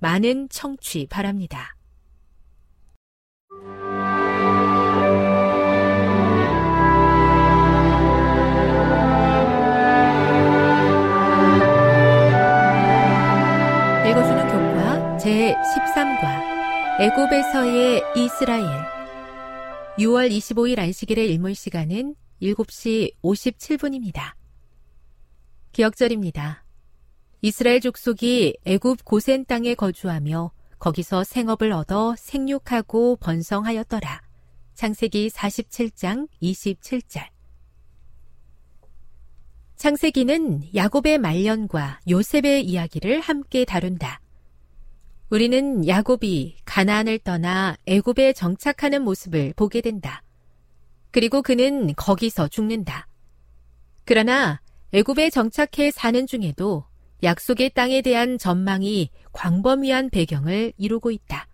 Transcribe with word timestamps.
많은 0.00 0.48
청취 0.48 1.06
바랍니다. 1.08 1.76
읽어주는 14.08 14.48
교과 14.48 15.18
제13과 15.18 17.00
애굽에서의 17.00 18.02
이스라엘 18.16 18.64
6월 19.98 20.30
25일 20.30 20.78
안식일의 20.78 21.30
일몰 21.30 21.54
시간은 21.54 22.14
7시 22.40 23.12
57분입니다. 23.22 24.32
기억절입니다. 25.72 26.59
이스라엘 27.42 27.80
족속이 27.80 28.58
애굽 28.66 29.04
고센 29.04 29.46
땅에 29.46 29.74
거주하며 29.74 30.50
거기서 30.78 31.24
생업을 31.24 31.72
얻어 31.72 32.14
생육하고 32.18 33.16
번성하였더라. 33.16 34.20
창세기 34.74 35.30
47장 35.30 36.28
27절. 36.42 37.28
창세기는 39.76 40.74
야곱의 40.74 41.16
말년과 41.16 42.00
요셉의 42.10 42.66
이야기를 42.66 43.20
함께 43.20 43.64
다룬다. 43.64 44.20
우리는 45.30 45.86
야곱이 45.88 46.56
가나안을 46.66 47.20
떠나 47.20 47.76
애굽에 47.86 48.34
정착하는 48.34 49.02
모습을 49.02 49.54
보게 49.56 49.80
된다. 49.80 50.22
그리고 51.10 51.40
그는 51.40 51.94
거기서 51.94 52.48
죽는다. 52.48 53.06
그러나 54.04 54.60
애굽에 54.92 55.30
정착해 55.30 55.90
사는 55.90 56.26
중에도 56.26 56.89
약속의 57.22 57.70
땅에 57.70 58.02
대한 58.02 58.38
전망이 58.38 59.10
광범위한 59.32 60.10
배경을 60.10 60.72
이루고 60.76 61.10
있다. 61.10 61.46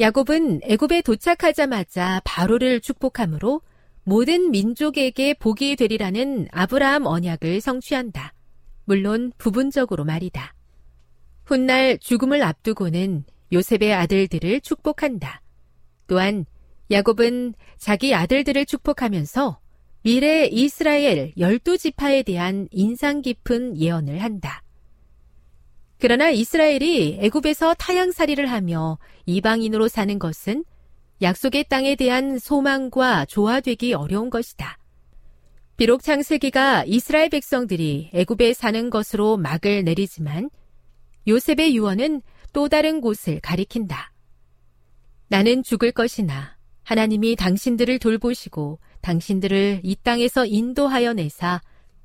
야곱은 0.00 0.60
애굽에 0.64 1.02
도착하자마자 1.02 2.22
바로를 2.24 2.80
축복하므로 2.80 3.62
모든 4.04 4.50
민족에게 4.50 5.34
복이 5.34 5.76
되리라는 5.76 6.48
아브라함 6.50 7.06
언약을 7.06 7.60
성취한다. 7.60 8.34
물론 8.84 9.32
부분적으로 9.38 10.04
말이다. 10.04 10.54
훗날 11.44 11.98
죽음을 11.98 12.42
앞두고는 12.42 13.24
요셉의 13.52 13.94
아들들을 13.94 14.60
축복한다. 14.62 15.42
또한 16.06 16.46
야곱은 16.90 17.54
자기 17.76 18.14
아들들을 18.14 18.66
축복하면서 18.66 19.61
미래 20.04 20.46
이스라엘 20.46 21.32
열두 21.38 21.78
지파에 21.78 22.24
대한 22.24 22.66
인상 22.72 23.22
깊은 23.22 23.78
예언을 23.78 24.18
한다. 24.18 24.62
그러나 25.98 26.30
이스라엘이 26.30 27.18
애굽에서 27.20 27.74
타향살이를 27.74 28.50
하며 28.50 28.98
이방인으로 29.26 29.86
사는 29.86 30.18
것은 30.18 30.64
약속의 31.22 31.66
땅에 31.68 31.94
대한 31.94 32.40
소망과 32.40 33.26
조화되기 33.26 33.94
어려운 33.94 34.28
것이다. 34.28 34.76
비록 35.76 36.02
창세기가 36.02 36.84
이스라엘 36.86 37.28
백성들이 37.28 38.10
애굽에 38.12 38.54
사는 38.54 38.90
것으로 38.90 39.36
막을 39.36 39.84
내리지만 39.84 40.50
요셉의 41.28 41.76
유언은 41.76 42.22
또 42.52 42.68
다른 42.68 43.00
곳을 43.00 43.38
가리킨다. 43.38 44.12
나는 45.28 45.62
죽을 45.62 45.92
것이나 45.92 46.56
하나님이 46.82 47.36
당신들을 47.36 48.00
돌보시고 48.00 48.80
당신들을 49.02 49.80
이 49.82 49.96
땅에서 49.96 50.46
인도하여 50.46 51.12
내사 51.12 51.60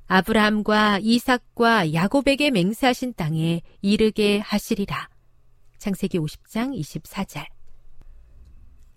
아브라함과 0.08 1.00
이삭과 1.02 1.92
야곱에게 1.92 2.50
맹세하신 2.50 3.14
땅에 3.14 3.62
이르게 3.82 4.38
하시리라. 4.38 5.08
창세기 5.78 6.18
50장 6.18 6.78
24절. 6.78 7.46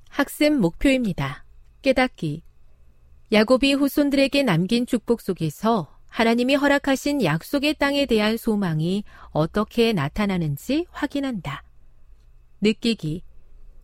학습 0.09 0.53
목표입니다. 0.53 1.45
깨닫기. 1.81 2.43
야곱이 3.31 3.73
후손들에게 3.73 4.43
남긴 4.43 4.85
축복 4.85 5.21
속에서 5.21 5.97
하나님이 6.07 6.55
허락하신 6.55 7.23
약속의 7.23 7.75
땅에 7.75 8.05
대한 8.05 8.35
소망이 8.35 9.03
어떻게 9.31 9.93
나타나는지 9.93 10.85
확인한다. 10.91 11.63
느끼기. 12.61 13.23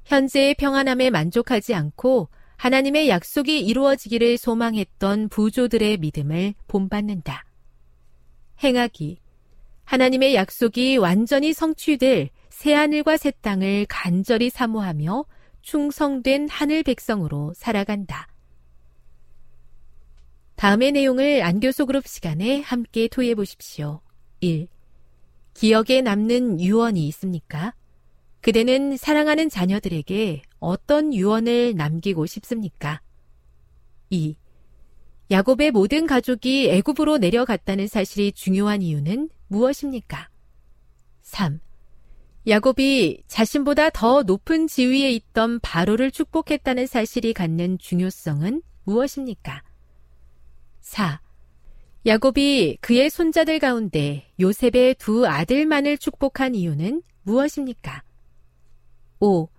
현재의 0.05 0.55
평안함에 0.55 1.09
만족하지 1.09 1.73
않고 1.73 2.29
하나님의 2.57 3.07
약속이 3.07 3.59
이루어지기를 3.59 4.37
소망했던 4.37 5.29
부조들의 5.29 5.97
믿음을 5.97 6.53
본받는다. 6.67 7.45
행하기. 8.63 9.19
하나님의 9.85 10.35
약속이 10.35 10.97
완전히 10.97 11.53
성취될 11.53 12.29
새하늘과 12.49 13.17
새 13.17 13.31
땅을 13.31 13.85
간절히 13.87 14.49
사모하며 14.49 15.25
충성된 15.61 16.49
하늘 16.49 16.83
백성으로 16.83 17.53
살아간다. 17.55 18.27
다음의 20.55 20.93
내용을 20.93 21.43
안교소 21.43 21.85
그룹 21.85 22.07
시간에 22.07 22.61
함께 22.61 23.07
토의해 23.07 23.35
보십시오. 23.35 24.01
1. 24.39 24.67
기억에 25.53 26.01
남는 26.01 26.59
유언이 26.59 27.07
있습니까? 27.09 27.75
그대는 28.41 28.97
사랑하는 28.97 29.49
자녀들에게 29.49 30.41
어떤 30.59 31.13
유언을 31.13 31.75
남기고 31.75 32.25
싶습니까? 32.25 33.01
2. 34.09 34.35
야곱의 35.29 35.71
모든 35.71 36.07
가족이 36.07 36.69
애굽으로 36.69 37.17
내려갔다는 37.17 37.87
사실이 37.87 38.31
중요한 38.31 38.81
이유는 38.81 39.29
무엇입니까? 39.47 40.29
3. 41.21 41.59
야곱이 42.47 43.23
자신보다 43.27 43.89
더 43.89 44.23
높은 44.23 44.67
지위에 44.67 45.11
있던 45.11 45.59
바로를 45.59 46.11
축복했다는 46.11 46.87
사실이 46.87 47.33
갖는 47.33 47.77
중요성은 47.77 48.61
무엇입니까? 48.85 49.63
4. 50.79 51.19
야곱이 52.05 52.77
그의 52.79 53.09
손자들 53.09 53.59
가운데 53.59 54.31
요셉의 54.39 54.95
두 54.97 55.27
아들만을 55.27 55.97
축복한 55.97 56.55
이유는 56.55 57.03
무엇입니까? 57.23 58.01
5. 59.19 59.49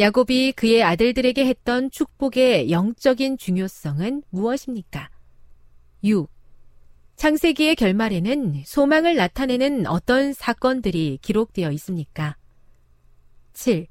야곱이 0.00 0.52
그의 0.52 0.82
아들들에게 0.82 1.44
했던 1.44 1.90
축복의 1.90 2.70
영적인 2.70 3.36
중요성은 3.36 4.22
무엇입니까? 4.30 5.10
6. 6.02 6.26
창세기의 7.16 7.76
결말에는 7.76 8.62
소망을 8.64 9.14
나타내는 9.16 9.86
어떤 9.86 10.32
사건들이 10.32 11.18
기록되어 11.20 11.70
있습니까? 11.72 12.34
7. 13.52 13.88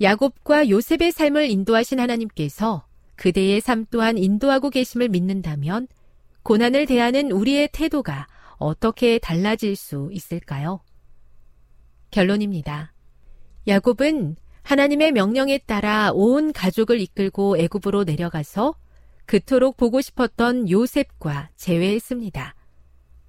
야곱과 0.00 0.70
요셉의 0.70 1.12
삶을 1.12 1.50
인도하신 1.50 2.00
하나님께서 2.00 2.86
그대의 3.16 3.60
삶 3.60 3.84
또한 3.90 4.16
인도하고 4.16 4.70
계심을 4.70 5.10
믿는다면 5.10 5.86
고난을 6.44 6.86
대하는 6.86 7.30
우리의 7.30 7.68
태도가 7.74 8.26
어떻게 8.56 9.18
달라질 9.18 9.76
수 9.76 10.08
있을까요? 10.12 10.80
결론입니다. 12.10 12.94
야곱은 13.68 14.36
하나님의 14.62 15.12
명령에 15.12 15.58
따라 15.58 16.10
온 16.12 16.52
가족을 16.52 17.00
이끌고 17.00 17.58
애굽으로 17.58 18.04
내려가서 18.04 18.74
그토록 19.26 19.76
보고 19.76 20.00
싶었던 20.00 20.70
요셉과 20.70 21.50
재회했습니다. 21.56 22.54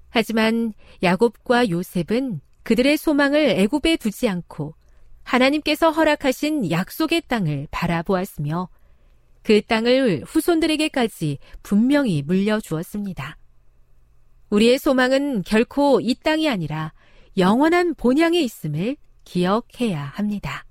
하지만 0.10 0.74
야곱과 1.04 1.70
요셉은 1.70 2.42
그들의 2.64 2.98
소망을 2.98 3.50
애굽에 3.52 3.98
두지 3.98 4.28
않고 4.28 4.76
하나님께서 5.24 5.92
허락하신 5.92 6.70
약속의 6.72 7.24
땅을 7.28 7.68
바라보았으며 7.72 8.70
그 9.44 9.62
땅을 9.62 10.24
후손들에게까지 10.26 11.40
분명히 11.64 12.22
물려주었습니다. 12.22 13.38
우리의 14.50 14.78
소망은 14.78 15.44
결코 15.44 16.00
이 16.02 16.16
땅이 16.16 16.50
아니라 16.50 16.94
영원한 17.38 17.96
본향에 17.96 18.42
있음을 18.42 18.98
기억해야 19.24 20.04
합니다. 20.04 20.66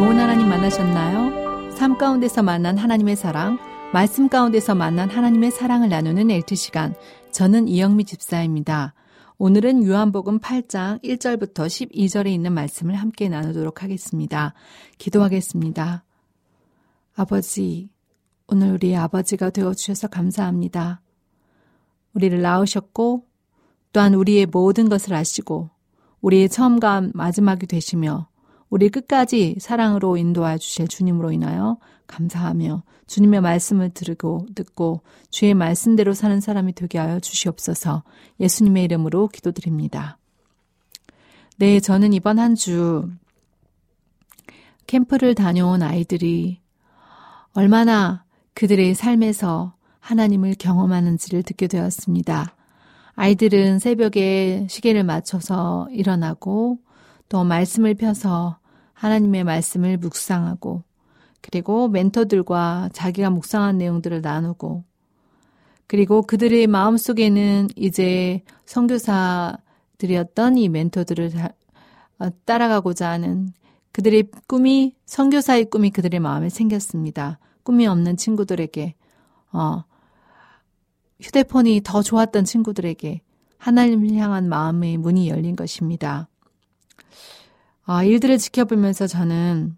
좋은 0.00 0.18
하나님 0.18 0.48
만나셨나요? 0.48 1.72
삶 1.72 1.98
가운데서 1.98 2.42
만난 2.42 2.78
하나님의 2.78 3.16
사랑, 3.16 3.58
말씀 3.92 4.30
가운데서 4.30 4.74
만난 4.74 5.10
하나님의 5.10 5.50
사랑을 5.50 5.90
나누는 5.90 6.30
엘트 6.30 6.54
시간. 6.54 6.94
저는 7.32 7.68
이영미 7.68 8.06
집사입니다. 8.06 8.94
오늘은 9.36 9.86
요한복음 9.86 10.38
8장 10.40 11.04
1절부터 11.04 11.66
12절에 11.66 12.28
있는 12.28 12.54
말씀을 12.54 12.94
함께 12.94 13.28
나누도록 13.28 13.82
하겠습니다. 13.82 14.54
기도하겠습니다. 14.96 16.04
아버지, 17.14 17.90
오늘 18.46 18.72
우리의 18.72 18.96
아버지가 18.96 19.50
되어 19.50 19.74
주셔서 19.74 20.08
감사합니다. 20.08 21.02
우리를 22.14 22.40
낳으셨고 22.40 23.26
또한 23.92 24.14
우리의 24.14 24.46
모든 24.46 24.88
것을 24.88 25.12
아시고 25.12 25.68
우리의 26.22 26.48
처음과 26.48 27.10
마지막이 27.12 27.66
되시며 27.66 28.29
우리 28.70 28.88
끝까지 28.88 29.56
사랑으로 29.58 30.16
인도하여 30.16 30.56
주실 30.58 30.88
주님으로 30.88 31.32
인하여 31.32 31.78
감사하며 32.06 32.84
주님의 33.06 33.40
말씀을 33.40 33.90
들고 33.90 34.46
듣고 34.54 35.02
주의 35.30 35.52
말씀대로 35.54 36.14
사는 36.14 36.40
사람이 36.40 36.74
되게 36.74 36.98
하여 36.98 37.18
주시옵소서 37.20 38.04
예수님의 38.38 38.84
이름으로 38.84 39.28
기도드립니다. 39.28 40.16
네, 41.58 41.80
저는 41.80 42.12
이번 42.12 42.38
한 42.38 42.54
주 42.54 43.10
캠프를 44.86 45.34
다녀온 45.34 45.82
아이들이 45.82 46.60
얼마나 47.52 48.24
그들의 48.54 48.94
삶에서 48.94 49.74
하나님을 50.00 50.54
경험하는지를 50.58 51.42
듣게 51.42 51.66
되었습니다. 51.68 52.56
아이들은 53.14 53.78
새벽에 53.78 54.66
시계를 54.68 55.04
맞춰서 55.04 55.88
일어나고 55.92 56.78
또 57.28 57.44
말씀을 57.44 57.94
펴서 57.94 58.58
하나님의 59.00 59.44
말씀을 59.44 59.96
묵상하고 59.96 60.82
그리고 61.40 61.88
멘토들과 61.88 62.90
자기가 62.92 63.30
묵상한 63.30 63.78
내용들을 63.78 64.20
나누고 64.20 64.84
그리고 65.86 66.20
그들의 66.20 66.66
마음속에는 66.66 67.68
이제 67.76 68.42
선교사들이었던 68.66 70.58
이 70.58 70.68
멘토들을 70.68 71.32
어, 72.18 72.28
따라가고자 72.44 73.08
하는 73.08 73.48
그들의 73.92 74.30
꿈이 74.46 74.94
선교사의 75.06 75.70
꿈이 75.70 75.90
그들의 75.90 76.20
마음에 76.20 76.50
생겼습니다. 76.50 77.38
꿈이 77.62 77.86
없는 77.86 78.18
친구들에게 78.18 78.94
어 79.52 79.82
휴대폰이 81.22 81.80
더 81.82 82.02
좋았던 82.02 82.44
친구들에게 82.44 83.22
하나님을 83.56 84.14
향한 84.16 84.48
마음의 84.48 84.98
문이 84.98 85.28
열린 85.28 85.56
것입니다. 85.56 86.28
어, 87.90 88.04
일들을 88.04 88.38
지켜보면서 88.38 89.08
저는 89.08 89.76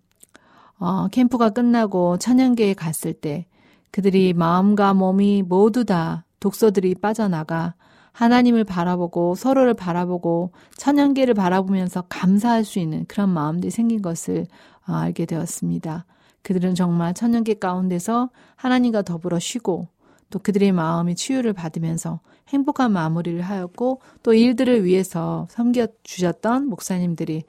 어, 0.78 1.08
캠프가 1.08 1.48
끝나고 1.48 2.18
천연계에 2.18 2.74
갔을 2.74 3.14
때 3.14 3.46
그들이 3.90 4.34
마음과 4.34 4.92
몸이 4.92 5.44
모두 5.44 5.86
다 5.86 6.26
독소들이 6.38 6.96
빠져나가 6.96 7.72
하나님을 8.12 8.64
바라보고 8.64 9.34
서로를 9.34 9.72
바라보고 9.72 10.52
천연계를 10.76 11.32
바라보면서 11.32 12.02
감사할 12.10 12.66
수 12.66 12.78
있는 12.78 13.06
그런 13.08 13.30
마음들이 13.30 13.70
생긴 13.70 14.02
것을 14.02 14.46
어, 14.86 14.92
알게 14.92 15.24
되었습니다. 15.24 16.04
그들은 16.42 16.74
정말 16.74 17.14
천연계 17.14 17.54
가운데서 17.54 18.28
하나님과 18.56 19.02
더불어 19.02 19.38
쉬고 19.38 19.88
또 20.28 20.38
그들의 20.38 20.70
마음이 20.72 21.14
치유를 21.14 21.54
받으면서 21.54 22.20
행복한 22.48 22.92
마무리를 22.92 23.40
하였고 23.40 24.02
또 24.22 24.34
일들을 24.34 24.84
위해서 24.84 25.46
섬겨 25.48 25.86
주셨던 26.02 26.66
목사님들이 26.66 27.44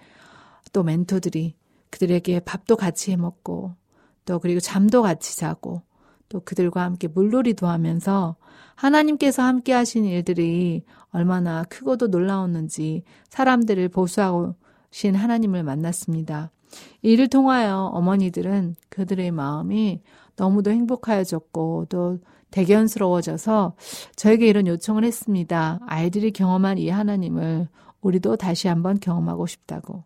또 0.74 0.84
멘토들이 0.84 1.56
그들에게 1.90 2.42
밥도 2.42 2.76
같이 2.76 3.12
해 3.12 3.16
먹고 3.16 3.76
또 4.26 4.40
그리고 4.40 4.60
잠도 4.60 5.02
같이 5.02 5.38
자고 5.38 5.84
또 6.28 6.42
그들과 6.42 6.82
함께 6.82 7.08
물놀이도 7.08 7.68
하면서 7.68 8.36
하나님께서 8.76 9.44
함께 9.44 9.72
하신 9.72 10.06
일들이 10.06 10.84
얼마나 11.12 11.64
크고도 11.66 12.08
놀라웠는지 12.08 13.04
사람들을 13.30 13.88
보수하신 13.90 15.14
하나님을 15.16 15.64
만났습니다. 15.64 16.52
이를 17.04 17.28
통하여 17.28 17.92
어머니들은 17.94 18.76
그들의 18.90 19.30
마음이 19.32 20.02
너무도 20.36 20.72
행복하여졌고 20.72 21.86
또 21.90 22.18
대견스러워져서 22.50 23.76
저에게 24.16 24.48
이런 24.48 24.66
요청을 24.68 25.04
했습니다. 25.04 25.80
아이들이 25.86 26.32
경험한 26.32 26.80
이 26.80 26.90
하나님을 26.90 27.68
우리도 28.02 28.38
다시 28.38 28.68
한번 28.68 29.00
경험하고 29.00 29.46
싶다고. 29.46 30.04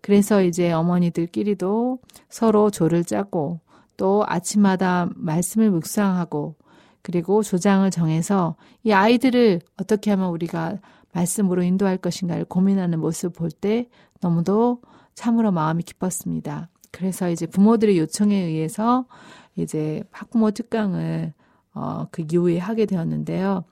그래서 0.00 0.42
이제 0.42 0.72
어머니들끼리도 0.72 1.98
서로 2.28 2.70
조를 2.70 3.04
짜고 3.04 3.60
또 3.96 4.24
아침마다 4.26 5.08
말씀을 5.14 5.70
묵상하고 5.70 6.54
그리고 7.02 7.42
조장을 7.42 7.90
정해서 7.90 8.56
이 8.84 8.92
아이들을 8.92 9.60
어떻게 9.80 10.10
하면 10.10 10.30
우리가 10.30 10.78
말씀으로 11.12 11.62
인도할 11.62 11.96
것인가를 11.96 12.44
고민하는 12.44 13.00
모습을 13.00 13.32
볼때 13.32 13.88
너무도 14.20 14.82
참으로 15.14 15.50
마음이 15.50 15.82
기뻤습니다. 15.82 16.68
그래서 16.90 17.28
이제 17.28 17.46
부모들의 17.46 17.98
요청에 17.98 18.36
의해서 18.36 19.06
이제 19.56 20.02
학부모 20.10 20.52
특강을 20.52 21.32
어, 21.74 22.06
그 22.10 22.24
이후에 22.30 22.58
하게 22.58 22.86
되었는데요. 22.86 23.64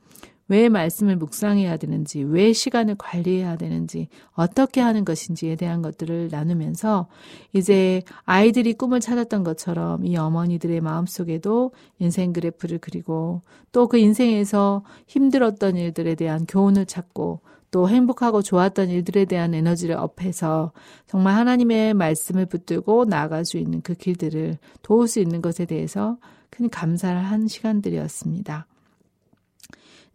왜 0.49 0.69
말씀을 0.69 1.17
묵상해야 1.17 1.77
되는지, 1.79 2.23
왜 2.23 2.53
시간을 2.53 2.97
관리해야 2.99 3.57
되는지, 3.57 4.09
어떻게 4.33 4.81
하는 4.81 5.05
것인지에 5.05 5.57
대한 5.57 5.83
것들을 5.83 6.29
나누면서 6.31 7.09
이제 7.53 8.03
아이들이 8.25 8.75
꿈을 8.75 9.01
찾았던 9.01 9.43
것처럼 9.43 10.05
이 10.05 10.17
어머니들의 10.17 10.81
마음속에도 10.81 11.73
인생 11.99 12.33
그래프를 12.33 12.79
그리고 12.79 13.43
또 13.73 13.87
그 13.89 13.99
인생에서 13.99 14.83
힘들었던 15.07 15.77
일들에 15.77 16.15
대한 16.15 16.45
교훈을 16.47 16.87
찾고 16.87 17.41
또 17.71 17.89
행복하고 17.89 18.43
좋았던 18.43 18.89
일들에 18.89 19.25
대한 19.25 19.55
에너지를 19.55 19.97
업해서 19.97 20.73
정말 21.07 21.35
하나님의 21.35 21.95
말씀을 21.95 22.47
붙들고 22.47 23.05
나아갈 23.07 23.45
수 23.45 23.59
있는 23.59 23.81
그 23.83 23.95
길들을 23.95 24.59
도울 24.83 25.09
수 25.09 25.21
있는 25.21 25.43
것에 25.43 25.67
대해서 25.67 26.19
큰 26.51 26.71
감사를 26.71 27.19
한 27.19 27.49
시간들이었습니다. 27.49 28.67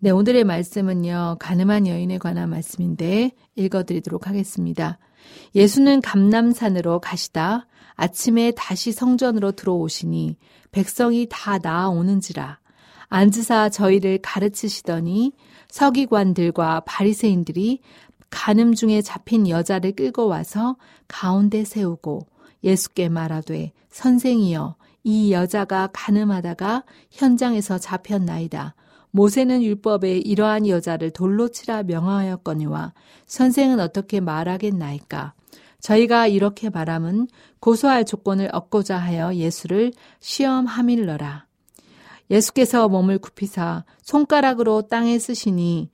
네, 0.04 0.10
오늘의 0.10 0.46
말씀은요, 0.46 1.38
가늠한 1.40 1.86
여인에 1.86 2.18
관한 2.18 2.50
말씀인데 2.50 3.34
읽어드리도록 3.54 4.26
하겠습니다. 4.26 4.98
예수는 5.54 6.02
감남산으로 6.02 7.00
가시다 7.00 7.68
아침에 7.94 8.52
다시 8.58 8.94
성전으로 8.94 9.52
들어오시니 9.52 10.38
백성이 10.72 11.28
다 11.30 11.60
나아오는지라 11.60 12.58
앉으사 13.10 13.70
저희를 13.70 14.18
가르치시더니 14.24 15.34
서기관들과 15.70 16.80
바리새인들이 16.88 17.82
간음 18.32 18.74
중에 18.74 19.04
잡힌 19.04 19.48
여자를 19.48 19.92
끌고 19.92 20.26
와서 20.26 20.78
가운데 21.08 21.64
세우고 21.64 22.26
예수께 22.64 23.08
말하되 23.08 23.72
선생이여 23.92 24.78
이 25.04 25.32
여자가 25.32 25.90
가늠하다가 25.94 26.86
현장에서 27.12 27.78
잡혔나이다. 27.78 28.74
모세는 29.12 29.62
율법에 29.62 30.18
이러한 30.18 30.68
여자를 30.68 31.12
돌로 31.12 31.50
치라 31.50 31.84
명하였거니와 31.84 32.94
선생은 33.26 33.80
어떻게 33.80 34.20
말하겠나이까? 34.20 35.34
저희가 35.80 36.28
이렇게 36.28 36.70
말함은 36.70 37.28
고소할 37.60 38.06
조건을 38.06 38.50
얻고자 38.54 38.98
하여 38.98 39.34
예수를 39.36 39.92
시험함일러라. 40.20 41.46
예수께서 42.30 42.88
몸을 42.88 43.20
굽히사 43.20 43.84
손가락으로 44.02 44.84
땅에 44.84 45.20
쓰시니 45.20 45.90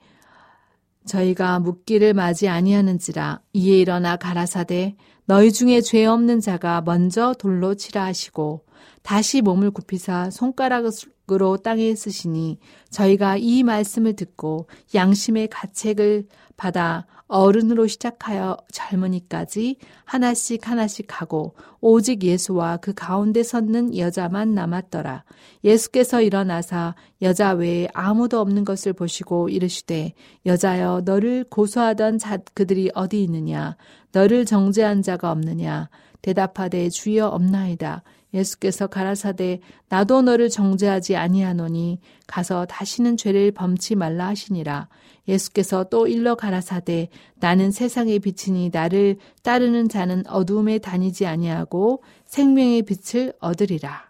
저희가 1.08 1.60
묻기를 1.60 2.14
맞이 2.14 2.48
아니하는지라 2.48 3.42
이에 3.54 3.80
일어나 3.80 4.18
가라사대 4.18 4.98
너희 5.26 5.52
중에 5.52 5.82
죄 5.82 6.06
없는 6.06 6.42
자가 6.42 6.82
먼저 6.82 7.34
돌로 7.34 7.76
치라 7.76 8.06
하시고 8.06 8.66
다시 9.02 9.42
몸을 9.42 9.72
굽히사 9.72 10.30
손가락 10.30 10.86
으로 11.30 11.58
땅에 11.58 11.94
쓰시니 11.94 12.58
저희가 12.90 13.36
이 13.36 13.64
말씀을 13.64 14.16
듣고 14.16 14.68
양심의 14.96 15.50
가책을 15.50 16.28
받아 16.56 17.06
어른으로 17.28 17.88
시작하여 17.88 18.56
젊은이까지 18.72 19.76
하나씩 20.06 20.68
하나씩 20.68 21.22
하고 21.22 21.56
오직 21.82 22.24
예수와 22.24 22.78
그 22.78 22.94
가운데 22.94 23.44
섰는 23.44 23.98
여자만 23.98 24.54
남았더라. 24.54 25.26
예수께서 25.64 26.22
일어나사 26.22 26.96
여자 27.22 27.52
외에 27.52 27.90
아무도 27.94 28.40
없는 28.40 28.64
것을 28.64 28.94
보시고 28.94 29.50
이르시되 29.50 30.14
여자여 30.46 31.02
너를 31.04 31.44
고소하던 31.50 32.18
자 32.20 32.38
그들이 32.54 32.90
어디 32.94 33.22
있느냐 33.24 33.76
너를 34.14 34.46
정죄한 34.46 35.02
자가 35.02 35.32
없느냐 35.32 35.90
대답하되 36.22 36.90
주여 36.90 37.28
없나이다. 37.28 38.04
예수께서 38.34 38.88
가라사대 38.88 39.62
나도 39.90 40.22
너를 40.22 40.50
정죄하지 40.50 41.16
아니하노니 41.16 42.00
가서 42.28 42.66
다시는 42.66 43.18
죄를 43.18 43.52
범치 43.52 43.96
말라 43.96 44.28
하시니라. 44.28 44.90
예수께서 45.28 45.86
또 45.86 46.08
일러 46.08 46.36
가라사대 46.36 47.10
나는 47.36 47.72
세상의 47.72 48.20
빛이니 48.20 48.70
나를 48.72 49.18
따르는 49.44 49.90
자는 49.90 50.26
어두움에 50.28 50.80
다니지 50.80 51.26
아니하고 51.26 52.04
생명의 52.26 52.84
빛을 52.84 53.34
얻으리라. 53.40 54.08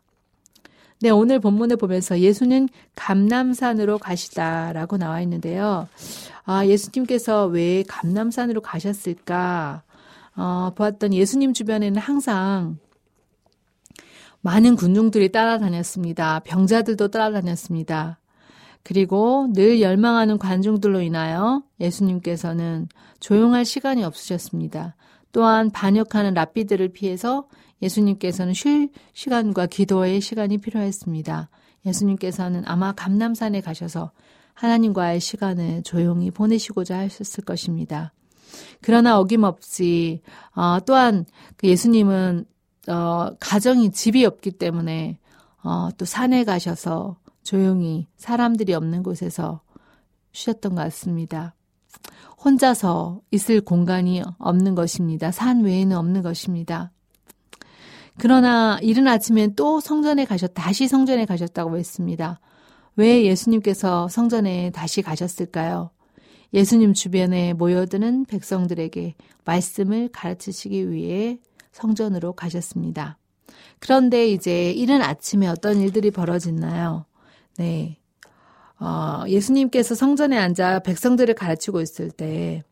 네, 0.99 1.11
오늘 1.11 1.39
본문을 1.39 1.77
보면서 1.77 2.19
예수는 2.19 2.69
감남산으로 2.95 3.99
가시다라고 3.99 4.97
나와 4.97 5.21
있는데요. 5.21 5.87
아, 6.43 6.65
예수님께서 6.65 7.45
왜 7.45 7.83
감남산으로 7.87 8.61
가셨을까? 8.61 9.83
어, 10.35 10.71
보았던 10.75 11.13
예수님 11.13 11.53
주변에는 11.53 11.99
항상 11.99 12.79
많은 14.41 14.75
군중들이 14.75 15.31
따라다녔습니다. 15.31 16.39
병자들도 16.39 17.09
따라다녔습니다. 17.09 18.19
그리고 18.83 19.49
늘 19.53 19.81
열망하는 19.81 20.37
관중들로 20.37 21.01
인하여 21.01 21.63
예수님께서는 21.79 22.87
조용할 23.19 23.65
시간이 23.65 24.03
없으셨습니다. 24.03 24.95
또한 25.33 25.69
반역하는 25.71 26.33
랍비들을 26.33 26.89
피해서 26.89 27.47
예수님께서는 27.81 28.53
쉴 28.53 28.89
시간과 29.13 29.67
기도의 29.67 30.21
시간이 30.21 30.59
필요했습니다. 30.59 31.49
예수님께서는 31.85 32.63
아마 32.65 32.93
감남산에 32.93 33.61
가셔서 33.61 34.11
하나님과의 34.53 35.19
시간을 35.19 35.83
조용히 35.83 36.31
보내시고자 36.31 36.97
하셨을 36.99 37.43
것입니다. 37.43 38.13
그러나 38.81 39.19
어김없이 39.19 40.21
어, 40.55 40.79
또한 40.85 41.25
그 41.57 41.67
예수님은 41.67 42.45
어, 42.87 43.35
가정이 43.39 43.91
집이 43.91 44.25
없기 44.25 44.51
때문에 44.51 45.19
어, 45.63 45.89
또 45.97 46.05
산에 46.05 46.43
가셔서 46.43 47.17
조용히 47.43 48.07
사람들이 48.17 48.73
없는 48.73 49.03
곳에서 49.03 49.61
쉬었던 50.31 50.75
것 50.75 50.81
같습니다. 50.83 51.55
혼자서 52.43 53.21
있을 53.31 53.61
공간이 53.61 54.21
없는 54.37 54.75
것입니다. 54.75 55.31
산 55.31 55.63
외에는 55.63 55.97
없는 55.97 56.21
것입니다. 56.21 56.91
그러나 58.19 58.79
이른 58.81 59.07
아침엔 59.07 59.53
또 59.55 59.79
성전에 59.79 60.25
가셨, 60.25 60.51
다시 60.53 60.87
성전에 60.87 61.25
가셨다고 61.25 61.77
했습니다. 61.77 62.39
왜 62.95 63.23
예수님께서 63.25 64.07
성전에 64.07 64.71
다시 64.71 65.01
가셨을까요? 65.01 65.91
예수님 66.53 66.93
주변에 66.93 67.53
모여드는 67.53 68.25
백성들에게 68.25 69.15
말씀을 69.45 70.09
가르치시기 70.11 70.91
위해 70.91 71.39
성전으로 71.77 72.33
가셨습니다. 72.33 73.17
그런데 73.79 74.27
이제 74.27 74.71
이른 74.71 75.01
아침에 75.01 75.47
어떤 75.47 75.79
일들이 75.79 76.09
벌어졌나요? 76.11 77.05
네. 77.57 77.97
어, 78.79 79.23
예수님께서 79.27 79.95
성전에 79.95 80.37
앉아 80.37 80.79
백성들을 80.79 81.33
가르치고 81.35 81.81
있을 81.81 82.11
때 82.11 82.63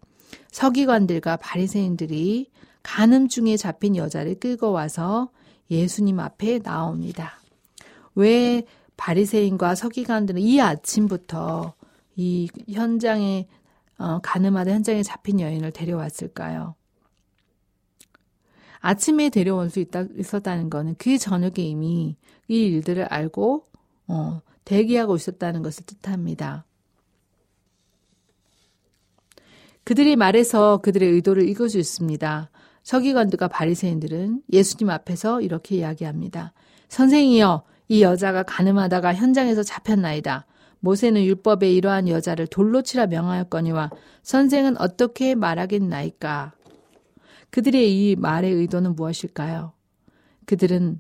서기관들과 0.52 1.38
바리새인들이 1.38 2.50
간음 2.84 3.28
중에 3.28 3.58
잡힌 3.58 3.96
여자를 3.96 4.40
끌고 4.40 4.72
와서 4.72 5.30
예수님 5.72 6.20
앞에 6.20 6.60
나옵니다. 6.60 7.40
왜 8.14 8.64
바리새인과 8.98 9.76
서기관들은 9.76 10.42
이 10.42 10.62
아침부터 10.62 11.74
이 12.16 12.48
현장에 12.72 13.48
어, 13.98 14.20
가늠하다 14.22 14.72
현장에 14.72 15.04
잡힌 15.04 15.40
여인을 15.40 15.72
데려왔을까요? 15.72 16.76
아침에 18.80 19.30
데려올 19.30 19.70
수 19.70 19.80
있다, 19.80 20.06
있었다는 20.18 20.70
거는 20.70 20.96
그 20.98 21.18
저녁에 21.18 21.54
이미 21.58 22.16
이 22.48 22.62
일들을 22.62 23.04
알고 23.06 23.66
어, 24.08 24.42
대기하고 24.66 25.16
있었다는 25.16 25.64
것을 25.64 25.86
뜻합니다. 25.86 26.66
그들이 29.84 30.16
말해서 30.16 30.78
그들의 30.78 31.10
의도를 31.12 31.48
읽을 31.50 31.70
수 31.70 31.78
있습니다. 31.78 32.50
서기관들과 32.82 33.48
바리새인들은 33.48 34.42
예수님 34.52 34.90
앞에서 34.90 35.42
이렇게 35.42 35.76
이야기합니다. 35.78 36.54
선생이여, 36.90 37.64
이 37.88 38.02
여자가 38.02 38.44
가늠하다가 38.44 39.14
현장에서 39.14 39.62
잡혔나이다. 39.64 40.46
모세는 40.80 41.24
율법에 41.24 41.72
이러한 41.72 42.08
여자를 42.08 42.48
돌로 42.48 42.82
치라 42.82 43.08
명하였거니와 43.08 43.92
선생은 44.24 44.80
어떻게 44.80 45.36
말하겠나이까? 45.36 46.54
그들의 47.56 47.90
이 47.90 48.18
말의 48.18 48.52
의도는 48.52 48.98
무엇일까요? 48.98 49.72
그들은 50.46 51.00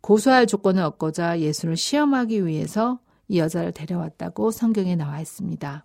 고소할 0.00 0.46
조건을 0.46 0.82
얻고자 0.82 1.40
예수를 1.40 1.76
시험하기 1.76 2.46
위해서 2.46 2.98
이 3.28 3.38
여자를 3.38 3.72
데려왔다고 3.72 4.50
성경에 4.50 4.96
나와 4.96 5.20
있습니다. 5.20 5.84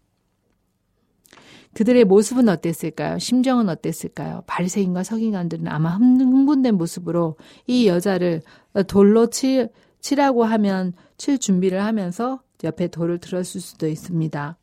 그들의 1.73 2.05
모습은 2.05 2.47
어땠을까요? 2.47 3.19
심정은 3.19 3.67
어땠을까요? 3.67 4.43
바리새인과 4.47 5.03
서기관들은 5.03 5.67
아마 5.67 5.97
흥분된 5.97 6.75
모습으로 6.75 7.35
이 7.67 7.89
여자를 7.89 8.43
돌로 8.87 9.29
치, 9.29 9.67
치라고 9.99 10.45
하면 10.45 10.93
칠 11.17 11.37
준비를 11.37 11.83
하면서 11.83 12.41
옆에 12.63 12.87
돌을 12.87 13.17
들었을 13.17 13.59
수도 13.59 13.89
있습니다. 13.89 14.57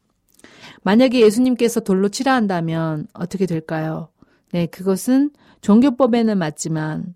만약에 0.84 1.20
예수님께서 1.20 1.80
돌로 1.80 2.08
치라 2.08 2.32
한다면 2.32 3.08
어떻게 3.12 3.44
될까요? 3.44 4.08
네, 4.52 4.66
그것은 4.66 5.30
종교법에는 5.60 6.36
맞지만 6.38 7.14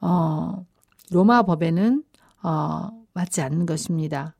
어, 0.00 0.64
로마 1.10 1.42
법에는 1.42 2.04
어, 2.42 2.90
맞지 3.12 3.40
않는 3.42 3.66
것입니다. 3.66 4.34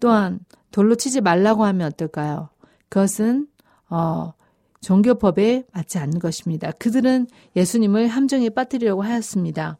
또한 0.00 0.40
돌로 0.70 0.96
치지 0.96 1.20
말라고 1.20 1.64
하면 1.64 1.88
어떨까요? 1.88 2.50
그것은 2.88 3.48
어, 3.88 4.32
종교법에 4.80 5.64
맞지 5.72 5.98
않는 5.98 6.18
것입니다. 6.18 6.70
그들은 6.72 7.26
예수님을 7.56 8.08
함정에 8.08 8.48
빠뜨리려고 8.50 9.02
하였습니다. 9.02 9.78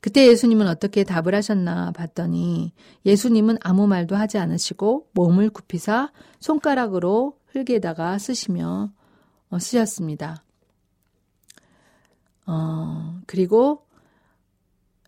그때 0.00 0.26
예수님은 0.28 0.68
어떻게 0.68 1.02
답을 1.02 1.34
하셨나 1.34 1.90
봤더니 1.92 2.72
예수님은 3.04 3.58
아무 3.62 3.86
말도 3.86 4.14
하지 4.14 4.38
않으시고 4.38 5.08
몸을 5.12 5.50
굽히사 5.50 6.12
손가락으로 6.38 7.38
흙에다가 7.46 8.18
쓰시며 8.18 8.92
어, 9.50 9.58
쓰셨습니다. 9.58 10.42
어, 12.46 13.20
그리고 13.26 13.86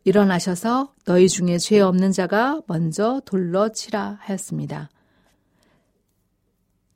일어나셔서 0.05 0.95
너희 1.05 1.29
중에 1.29 1.59
죄 1.59 1.81
없는 1.81 2.13
자가 2.13 2.63
먼저 2.67 3.21
돌러 3.25 3.71
치라 3.71 4.19
하였습니다. 4.21 4.89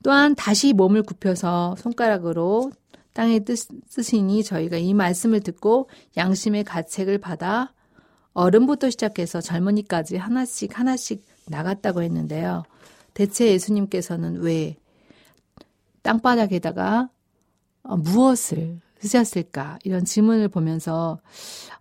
또한 0.03 0.35
다시 0.35 0.73
몸을 0.73 1.03
굽혀서 1.03 1.75
손가락으로 1.77 2.71
땅에 3.13 3.39
뜨시니 3.39 4.43
저희가 4.43 4.77
이 4.77 4.93
말씀을 4.93 5.39
듣고 5.41 5.89
양심의 6.17 6.63
가책을 6.63 7.19
받아 7.19 7.71
어른부터 8.33 8.89
시작해서 8.89 9.39
젊은이까지 9.39 10.17
하나씩 10.17 10.77
하나씩 10.77 11.23
나갔다고 11.45 12.01
했는데요. 12.01 12.63
대체 13.13 13.47
예수님께서는 13.47 14.41
왜 14.41 14.75
땅바닥에다가 16.01 17.09
어, 17.83 17.97
무엇을 17.97 18.79
쓰셨을까? 18.99 19.79
이런 19.83 20.05
질문을 20.05 20.47
보면서 20.47 21.19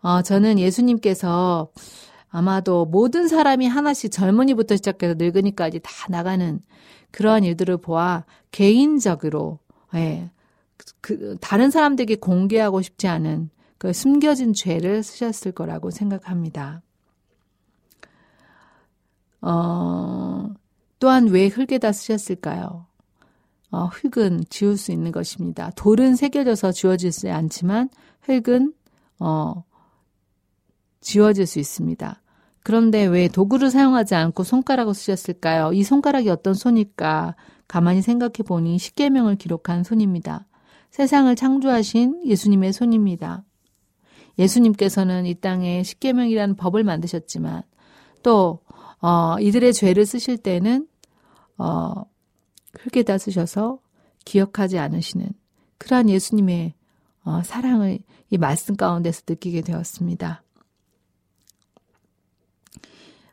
어, 0.00 0.22
저는 0.22 0.58
예수님께서 0.58 1.68
아마도 2.28 2.86
모든 2.86 3.28
사람이 3.28 3.66
하나씩 3.68 4.10
젊은이부터 4.10 4.76
시작해서 4.76 5.14
늙은이까지 5.16 5.80
다 5.80 5.90
나가는 6.08 6.60
그러한 7.10 7.44
일들을 7.44 7.76
보아 7.76 8.24
개인적으로 8.50 9.58
예, 9.94 10.30
그 11.00 11.36
다른 11.40 11.70
사람들에게 11.70 12.16
공개하고 12.16 12.80
싶지 12.82 13.06
않은 13.06 13.50
그 13.78 13.92
숨겨진 13.92 14.54
죄를 14.54 15.02
쓰셨을 15.02 15.52
거라고 15.52 15.90
생각합니다. 15.90 16.82
어, 19.42 20.48
또한 20.98 21.26
왜 21.28 21.48
흙에다 21.48 21.92
쓰셨을까요? 21.92 22.86
어, 23.72 23.86
흙은 23.86 24.44
지울 24.50 24.76
수 24.76 24.92
있는 24.92 25.10
것입니다. 25.12 25.70
돌은 25.76 26.14
새겨져서 26.14 26.72
지워지지 26.72 27.30
않지만 27.30 27.88
흙은 28.20 28.74
어, 29.18 29.64
지워질 31.00 31.46
수 31.46 31.58
있습니다. 31.58 32.22
그런데 32.62 33.04
왜 33.06 33.28
도구를 33.28 33.70
사용하지 33.70 34.14
않고 34.14 34.44
손가락을 34.44 34.94
쓰셨을까요? 34.94 35.72
이 35.72 35.82
손가락이 35.82 36.28
어떤 36.28 36.54
손일까? 36.54 37.34
가만히 37.66 38.02
생각해 38.02 38.44
보니 38.46 38.78
십계명을 38.78 39.36
기록한 39.36 39.82
손입니다. 39.82 40.46
세상을 40.90 41.34
창조하신 41.34 42.26
예수님의 42.26 42.74
손입니다. 42.74 43.42
예수님께서는 44.38 45.24
이 45.24 45.34
땅에 45.34 45.82
십계명이라는 45.82 46.56
법을 46.56 46.84
만드셨지만 46.84 47.62
또 48.22 48.60
어, 49.00 49.36
이들의 49.40 49.72
죄를 49.72 50.04
쓰실 50.04 50.36
때는 50.36 50.86
어, 51.56 52.04
흙에다 52.78 53.18
쓰셔서 53.18 53.78
기억하지 54.24 54.78
않으시는 54.78 55.28
그러한 55.78 56.08
예수님의 56.08 56.74
어, 57.24 57.42
사랑을 57.42 58.00
이 58.30 58.38
말씀 58.38 58.76
가운데서 58.76 59.22
느끼게 59.28 59.62
되었습니다. 59.62 60.42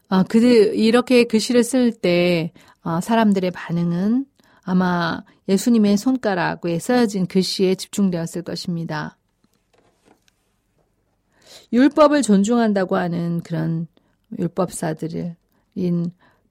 어, 0.09 0.23
그들 0.23 0.75
이렇게 0.75 1.23
글씨를 1.23 1.63
쓸때 1.63 2.51
어, 2.81 2.99
사람들의 3.01 3.51
반응은 3.51 4.25
아마 4.63 5.23
예수님의 5.47 5.97
손가락에 5.97 6.79
써여진 6.79 7.27
글씨에 7.27 7.75
집중되었을 7.75 8.43
것입니다. 8.43 9.17
율법을 11.71 12.21
존중한다고 12.23 12.95
하는 12.95 13.41
그런 13.41 13.87
율법사들인 14.37 15.35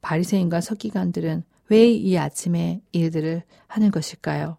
바리새인과 0.00 0.61
서기관들은 0.61 1.45
왜 1.71 1.91
이 1.93 2.17
아침에 2.17 2.81
일들을 2.93 3.43
하는 3.67 3.91
것일까요? 3.91 4.57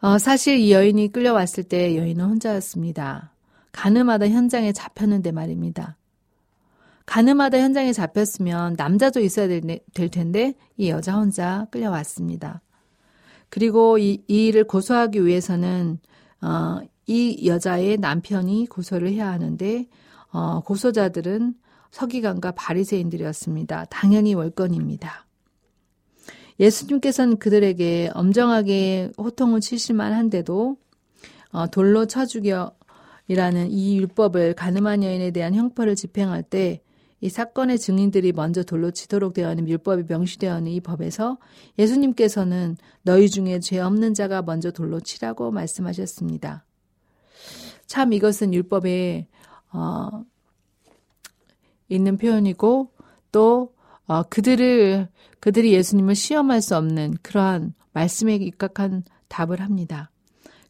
어, 0.00 0.18
사실 0.18 0.58
이 0.58 0.72
여인이 0.72 1.12
끌려왔을 1.12 1.64
때 1.64 1.96
여인은 1.96 2.24
혼자였습니다. 2.24 3.32
가늠하다 3.72 4.28
현장에 4.28 4.72
잡혔는데 4.72 5.32
말입니다. 5.32 5.96
가늠하다 7.06 7.58
현장에 7.58 7.92
잡혔으면 7.92 8.74
남자도 8.76 9.20
있어야 9.20 9.48
될, 9.48 9.62
될 9.94 10.08
텐데 10.10 10.54
이 10.76 10.90
여자 10.90 11.16
혼자 11.16 11.66
끌려왔습니다. 11.70 12.60
그리고 13.48 13.98
이, 13.98 14.22
이 14.26 14.46
일을 14.48 14.64
고소하기 14.64 15.24
위해서는 15.24 15.98
어, 16.42 16.80
이 17.06 17.46
여자의 17.46 17.98
남편이 17.98 18.66
고소를 18.66 19.10
해야 19.10 19.30
하는데 19.30 19.86
어, 20.32 20.60
고소자들은 20.60 21.54
서기관과 21.94 22.52
바리새인들이었습니다. 22.52 23.86
당연히 23.86 24.34
월권입니다. 24.34 25.26
예수님께서는 26.60 27.38
그들에게 27.38 28.10
엄정하게 28.14 29.10
호통을 29.18 29.60
치실만 29.60 30.12
한데도 30.12 30.76
어, 31.50 31.66
돌로 31.68 32.06
쳐 32.06 32.26
죽여이라는 32.26 33.70
이 33.70 33.98
율법을 33.98 34.54
가늠한 34.54 35.02
여인에 35.02 35.30
대한 35.30 35.54
형벌을 35.54 35.96
집행할 35.96 36.42
때 36.42 36.84
이 37.24 37.30
사건의 37.30 37.78
증인들이 37.78 38.32
먼저 38.32 38.62
돌로 38.62 38.90
치도록 38.90 39.32
되어 39.32 39.48
있는 39.52 39.66
율법이 39.66 40.04
명시되어 40.08 40.58
있는 40.58 40.72
이 40.72 40.80
법에서 40.80 41.38
예수님께서는 41.78 42.76
너희 43.00 43.30
중에 43.30 43.60
죄 43.60 43.80
없는 43.80 44.12
자가 44.12 44.42
먼저 44.42 44.70
돌로 44.70 45.00
치라고 45.00 45.50
말씀하셨습니다. 45.50 46.66
참 47.86 48.12
이것은 48.12 48.52
율법에 48.52 49.26
어, 49.72 50.24
있는 51.94 52.16
표현이고 52.16 52.90
또 53.32 53.74
어, 54.06 54.22
그들을 54.24 55.08
그들이 55.40 55.72
예수님을 55.72 56.14
시험할 56.14 56.62
수 56.62 56.76
없는 56.76 57.16
그러한 57.22 57.74
말씀에 57.92 58.36
입각한 58.36 59.04
답을 59.28 59.60
합니다. 59.60 60.10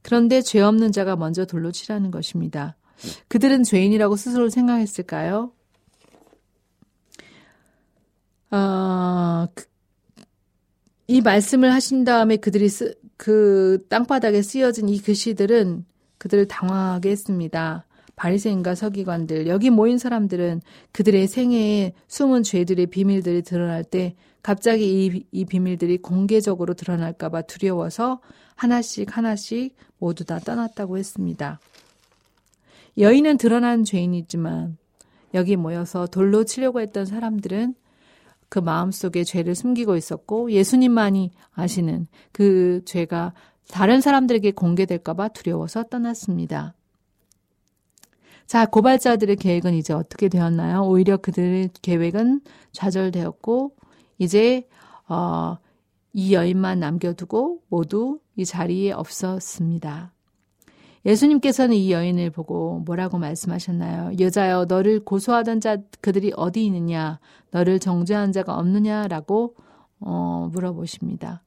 그런데 0.02 0.42
죄 0.42 0.60
없는 0.60 0.92
자가 0.92 1.16
먼저 1.16 1.44
돌로 1.44 1.72
치라는 1.72 2.10
것입니다. 2.10 2.76
그들은 3.28 3.64
죄인이라고 3.64 4.16
스스로 4.16 4.48
생각했을까요? 4.50 5.52
어, 8.50 9.46
그, 9.54 9.64
이 11.06 11.20
말씀을 11.20 11.72
하신 11.72 12.04
다음에 12.04 12.36
그들이 12.36 12.68
쓰, 12.68 12.94
그 13.16 13.84
땅바닥에 13.88 14.42
쓰여진 14.42 14.88
이 14.88 15.00
글씨들은 15.00 15.84
그들을 16.18 16.48
당황하게 16.48 17.10
했습니다. 17.10 17.86
바리새인과 18.16 18.74
서기관들 18.74 19.46
여기 19.48 19.70
모인 19.70 19.98
사람들은 19.98 20.62
그들의 20.92 21.26
생애에 21.26 21.92
숨은 22.06 22.42
죄들의 22.42 22.86
비밀들이 22.86 23.42
드러날 23.42 23.84
때 23.84 24.14
갑자기 24.42 25.06
이, 25.06 25.24
이 25.32 25.44
비밀들이 25.44 25.98
공개적으로 25.98 26.74
드러날까봐 26.74 27.42
두려워서 27.42 28.20
하나씩 28.54 29.16
하나씩 29.16 29.74
모두 29.98 30.24
다 30.24 30.38
떠났다고 30.38 30.98
했습니다. 30.98 31.58
여인은 32.98 33.38
드러난 33.38 33.84
죄인이지만 33.84 34.76
여기 35.32 35.56
모여서 35.56 36.06
돌로 36.06 36.44
치려고 36.44 36.80
했던 36.80 37.06
사람들은 37.06 37.74
그 38.48 38.60
마음속에 38.60 39.24
죄를 39.24 39.56
숨기고 39.56 39.96
있었고 39.96 40.52
예수님만이 40.52 41.32
아시는 41.54 42.06
그 42.30 42.82
죄가 42.84 43.32
다른 43.68 44.00
사람들에게 44.00 44.52
공개될까봐 44.52 45.28
두려워서 45.28 45.84
떠났습니다. 45.84 46.74
자, 48.46 48.66
고발자들의 48.66 49.36
계획은 49.36 49.74
이제 49.74 49.92
어떻게 49.92 50.28
되었나요? 50.28 50.82
오히려 50.82 51.16
그들의 51.16 51.70
계획은 51.82 52.42
좌절되었고, 52.72 53.74
이제, 54.18 54.68
어, 55.08 55.56
이 56.12 56.32
여인만 56.32 56.78
남겨두고 56.78 57.62
모두 57.68 58.20
이 58.36 58.44
자리에 58.44 58.92
없었습니다. 58.92 60.12
예수님께서는 61.04 61.76
이 61.76 61.92
여인을 61.92 62.30
보고 62.30 62.80
뭐라고 62.86 63.18
말씀하셨나요? 63.18 64.12
여자여, 64.18 64.66
너를 64.66 65.04
고소하던 65.04 65.60
자 65.60 65.76
그들이 66.00 66.32
어디 66.36 66.64
있느냐? 66.64 67.18
너를 67.50 67.78
정죄한 67.78 68.32
자가 68.32 68.56
없느냐 68.56 69.08
라고 69.08 69.54
어, 70.00 70.48
물어보십니다. 70.52 71.42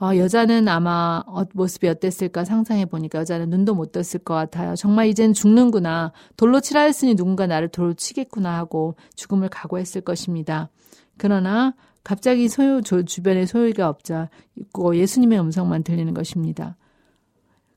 어, 0.00 0.16
여자는 0.16 0.66
아마 0.68 1.22
어, 1.26 1.44
모습이 1.54 1.88
어땠을까 1.88 2.44
상상해 2.44 2.84
보니까 2.84 3.20
여자는 3.20 3.48
눈도 3.50 3.74
못 3.74 3.92
떴을 3.92 4.24
것 4.24 4.34
같아요. 4.34 4.74
정말 4.74 5.06
이젠 5.06 5.32
죽는구나. 5.32 6.12
돌로 6.36 6.60
치라 6.60 6.82
했으니 6.82 7.14
누군가 7.14 7.46
나를 7.46 7.68
돌로 7.68 7.94
치겠구나 7.94 8.56
하고 8.56 8.96
죽음을 9.14 9.48
각오했을 9.48 10.00
것입니다. 10.00 10.68
그러나 11.16 11.74
갑자기 12.02 12.48
소유 12.48 12.82
주변에 12.82 13.46
소유가 13.46 13.88
없자 13.88 14.28
있고 14.56 14.96
예수님의 14.96 15.40
음성만 15.40 15.84
들리는 15.84 16.12
것입니다. 16.12 16.76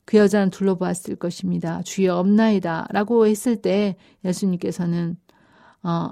그 0.04 0.16
여자는 0.16 0.50
둘러보았을 0.50 1.16
것입니다. 1.16 1.82
주여 1.82 2.16
없나이다. 2.16 2.88
라고 2.90 3.26
했을 3.26 3.56
때 3.56 3.96
예수님께서는, 4.24 5.18
어, 5.82 6.08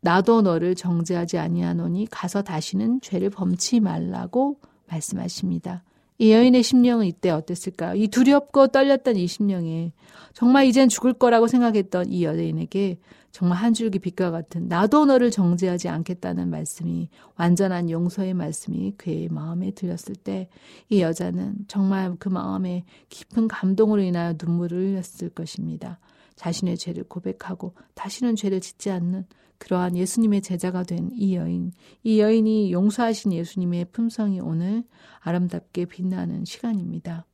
나도 0.00 0.42
너를 0.42 0.76
정죄하지 0.76 1.38
아니하노니 1.38 2.06
가서 2.10 2.42
다시는 2.42 3.00
죄를 3.00 3.30
범치 3.30 3.80
말라고 3.80 4.60
말씀하십니다. 4.88 5.82
이 6.18 6.32
여인의 6.32 6.62
심령은 6.62 7.06
이때 7.06 7.30
어땠을까요? 7.30 7.96
이 7.96 8.08
두렵고 8.08 8.68
떨렸던 8.68 9.16
이 9.16 9.26
심령에 9.26 9.92
정말 10.34 10.66
이젠 10.66 10.88
죽을 10.88 11.12
거라고 11.14 11.48
생각했던 11.48 12.10
이 12.12 12.24
여인에게 12.24 12.98
정말 13.32 13.58
한 13.58 13.72
줄기 13.72 13.98
빛과 13.98 14.30
같은 14.30 14.68
나도 14.68 15.06
너를 15.06 15.30
정죄하지 15.30 15.88
않겠다는 15.88 16.50
말씀이 16.50 17.08
완전한 17.36 17.88
용서의 17.90 18.34
말씀이 18.34 18.92
그의 18.98 19.28
마음에 19.30 19.70
들렸을 19.70 20.14
때 20.22 20.48
이 20.90 21.00
여자는 21.00 21.56
정말 21.68 22.14
그 22.18 22.28
마음에 22.28 22.84
깊은 23.08 23.48
감동으로 23.48 24.02
인하여 24.02 24.34
눈물을 24.40 24.78
흘렸을 24.78 25.30
것입니다. 25.30 25.98
자신의 26.36 26.76
죄를 26.76 27.04
고백하고 27.04 27.72
다시는 27.94 28.36
죄를 28.36 28.60
짓지 28.60 28.90
않는 28.90 29.24
그러한 29.62 29.96
예수님의 29.96 30.42
제자가 30.42 30.82
된 30.82 31.10
이 31.14 31.36
여인, 31.36 31.70
이 32.02 32.20
여인이 32.20 32.72
용서하신 32.72 33.32
예수님의 33.32 33.86
품성이 33.92 34.40
오늘 34.40 34.82
아름답게 35.20 35.84
빛나는 35.84 36.44
시간입니다. 36.44 37.26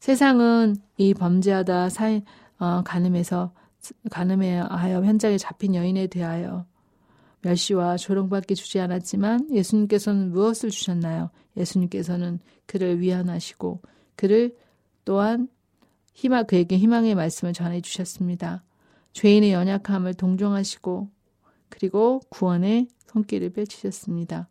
세상은 0.00 0.74
이 0.96 1.14
범죄하다 1.14 1.88
사, 1.90 2.20
어, 2.58 2.82
가늠해서 2.82 3.52
가늠하여 4.10 5.04
현장에 5.04 5.38
잡힌 5.38 5.76
여인에 5.76 6.08
대하여 6.08 6.66
멸시와 7.42 7.96
조롱밖에 7.98 8.56
주지 8.56 8.80
않았지만 8.80 9.48
예수님께서는 9.52 10.32
무엇을 10.32 10.70
주셨나요? 10.70 11.30
예수님께서는 11.56 12.40
그를 12.66 13.00
위안하시고 13.00 13.80
그를 14.16 14.56
또한 15.04 15.48
희망 16.14 16.46
그에게 16.46 16.76
희망의 16.78 17.14
말씀을 17.14 17.52
전해 17.52 17.80
주셨습니다. 17.80 18.64
죄인의 19.16 19.50
연약함을 19.52 20.12
동정하시고 20.12 21.08
그리고 21.70 22.20
구원의 22.28 22.88
손길을 23.06 23.48
펼치셨습니다. 23.48 24.50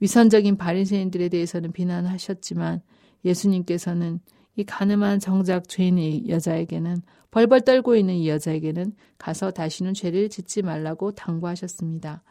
위선적인 0.00 0.56
바리새인들에 0.56 1.28
대해서는 1.28 1.70
비난하셨지만 1.70 2.82
예수님께서는 3.24 4.18
이 4.56 4.64
가늠한 4.64 5.20
정작 5.20 5.68
죄인의 5.68 6.28
여자에게는 6.28 7.02
벌벌 7.30 7.60
떨고 7.60 7.94
있는 7.94 8.14
이 8.14 8.28
여자에게는 8.28 8.92
가서 9.18 9.52
다시는 9.52 9.94
죄를 9.94 10.30
짓지 10.30 10.62
말라고 10.62 11.12
당부하셨습니다. 11.12 12.24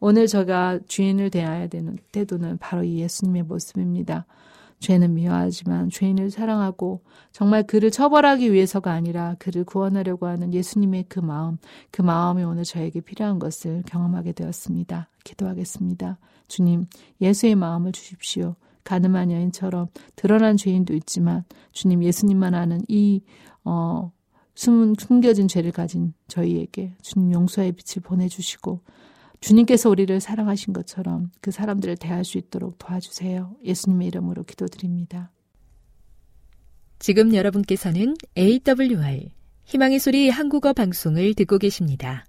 오늘 0.00 0.26
제가 0.26 0.80
주인을 0.88 1.28
대해야 1.28 1.66
되는 1.66 1.98
태도는 2.12 2.56
바로 2.56 2.82
이 2.82 2.98
예수님의 3.00 3.42
모습입니다. 3.42 4.24
죄는 4.82 5.14
미워하지만 5.14 5.90
죄인을 5.90 6.30
사랑하고 6.30 7.02
정말 7.30 7.62
그를 7.62 7.90
처벌하기 7.90 8.52
위해서가 8.52 8.92
아니라 8.92 9.36
그를 9.38 9.64
구원하려고 9.64 10.26
하는 10.26 10.52
예수님의 10.52 11.06
그 11.08 11.20
마음, 11.20 11.56
그 11.90 12.02
마음이 12.02 12.42
오늘 12.42 12.64
저에게 12.64 13.00
필요한 13.00 13.38
것을 13.38 13.84
경험하게 13.86 14.32
되었습니다. 14.32 15.08
기도하겠습니다. 15.24 16.18
주님, 16.48 16.86
예수의 17.20 17.54
마음을 17.54 17.92
주십시오. 17.92 18.56
가늠한 18.84 19.30
여인처럼 19.30 19.86
드러난 20.16 20.56
죄인도 20.56 20.94
있지만 20.94 21.44
주님 21.70 22.02
예수님만 22.02 22.54
아는 22.54 22.82
이 22.88 23.22
어, 23.64 24.10
숨은 24.56 24.96
숨겨진 24.98 25.46
죄를 25.46 25.70
가진 25.70 26.12
저희에게 26.26 26.94
주님 27.00 27.32
용서의 27.32 27.72
빛을 27.72 28.02
보내주시고 28.02 28.80
주님께서 29.42 29.90
우리를 29.90 30.20
사랑하신 30.20 30.72
것처럼 30.72 31.30
그 31.40 31.50
사람들을 31.50 31.96
대할 31.96 32.24
수 32.24 32.38
있도록 32.38 32.78
도와주세요. 32.78 33.56
예수님의 33.64 34.06
이름으로 34.08 34.44
기도드립니다. 34.44 35.32
지금 37.00 37.34
여러분께서는 37.34 38.14
AWR 38.38 39.30
희망의 39.64 39.98
소리 39.98 40.30
한국어 40.30 40.72
방송을 40.72 41.34
듣고 41.34 41.58
계십니다. 41.58 42.24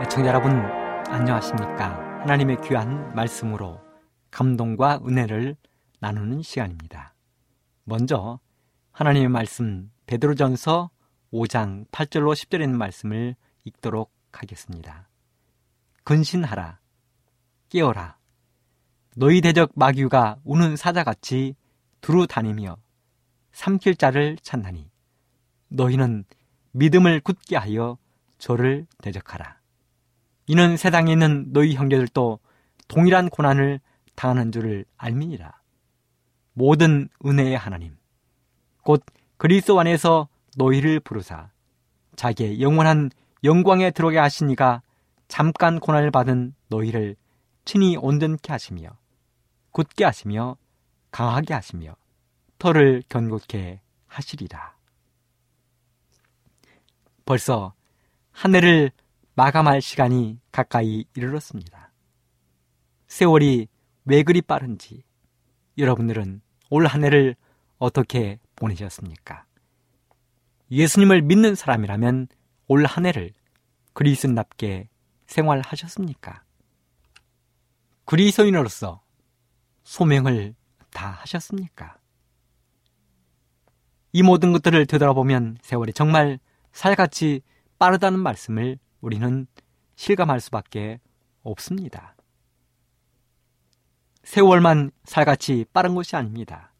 애청자 0.00 0.28
여러분 0.28 0.77
안녕하십니까? 1.18 2.20
하나님의 2.20 2.58
귀한 2.62 3.12
말씀으로 3.12 3.80
감동과 4.30 5.00
은혜를 5.04 5.56
나누는 5.98 6.42
시간입니다. 6.42 7.12
먼저 7.82 8.38
하나님의 8.92 9.28
말씀 9.28 9.90
베드로전서 10.06 10.90
5장 11.32 11.88
8절로 11.90 12.34
10절에 12.34 12.62
있는 12.62 12.78
말씀을 12.78 13.34
읽도록 13.64 14.12
하겠습니다. 14.30 15.08
근신하라 16.04 16.78
깨어라 17.68 18.16
너희 19.16 19.40
대적 19.40 19.72
마귀가 19.74 20.38
우는 20.44 20.76
사자같이 20.76 21.56
두루 22.00 22.28
다니며 22.28 22.76
삼킬 23.50 23.96
자를 23.96 24.36
찾나니 24.40 24.88
너희는 25.66 26.24
믿음을 26.70 27.20
굳게 27.20 27.56
하여 27.56 27.98
저를 28.38 28.86
대적하라. 29.02 29.57
이는 30.48 30.78
세상에 30.78 31.12
있는 31.12 31.52
너희 31.52 31.74
형제들도 31.74 32.38
동일한 32.88 33.28
고난을 33.28 33.80
당하는 34.14 34.50
줄을 34.50 34.86
알미니라. 34.96 35.52
모든 36.54 37.10
은혜의 37.24 37.56
하나님, 37.56 37.96
곧 38.82 39.04
그리스도 39.36 39.78
안에서 39.78 40.28
너희를 40.56 41.00
부르사 41.00 41.50
자기의 42.16 42.62
영원한 42.62 43.10
영광에 43.44 43.90
들어게 43.90 44.18
하시니가 44.18 44.82
잠깐 45.28 45.78
고난을 45.78 46.10
받은 46.10 46.54
너희를 46.68 47.14
친히 47.66 47.98
온전케 47.98 48.50
하시며 48.50 48.96
굳게 49.70 50.04
하시며 50.04 50.56
강하게 51.10 51.52
하시며 51.52 51.94
털을 52.58 53.02
견고케 53.10 53.80
하시리라. 54.06 54.74
벌써 57.26 57.74
한 58.32 58.54
해를 58.54 58.90
마감할 59.38 59.80
시간이 59.80 60.40
가까이 60.50 61.04
이르렀습니다. 61.14 61.92
세월이 63.06 63.68
왜 64.04 64.24
그리 64.24 64.42
빠른지 64.42 65.04
여러분들은 65.78 66.40
올 66.70 66.86
한 66.86 67.04
해를 67.04 67.36
어떻게 67.78 68.40
보내셨습니까? 68.56 69.46
예수님을 70.72 71.22
믿는 71.22 71.54
사람이라면 71.54 72.26
올 72.66 72.84
한 72.84 73.06
해를 73.06 73.30
그리스도답게 73.92 74.88
생활하셨습니까? 75.28 76.42
그리스도인으로서 78.06 79.02
소명을 79.84 80.56
다 80.90 81.10
하셨습니까? 81.10 81.96
이 84.10 84.24
모든 84.24 84.52
것들을 84.52 84.84
되돌아보면 84.86 85.58
세월이 85.62 85.92
정말 85.92 86.40
살같이 86.72 87.42
빠르다는 87.78 88.18
말씀을 88.18 88.80
우리는 89.00 89.46
실감할 89.96 90.40
수밖에 90.40 91.00
없습니다. 91.42 92.14
세월만 94.22 94.90
살같이 95.04 95.64
빠른 95.72 95.94
것이 95.94 96.14
아닙니다. 96.16 96.72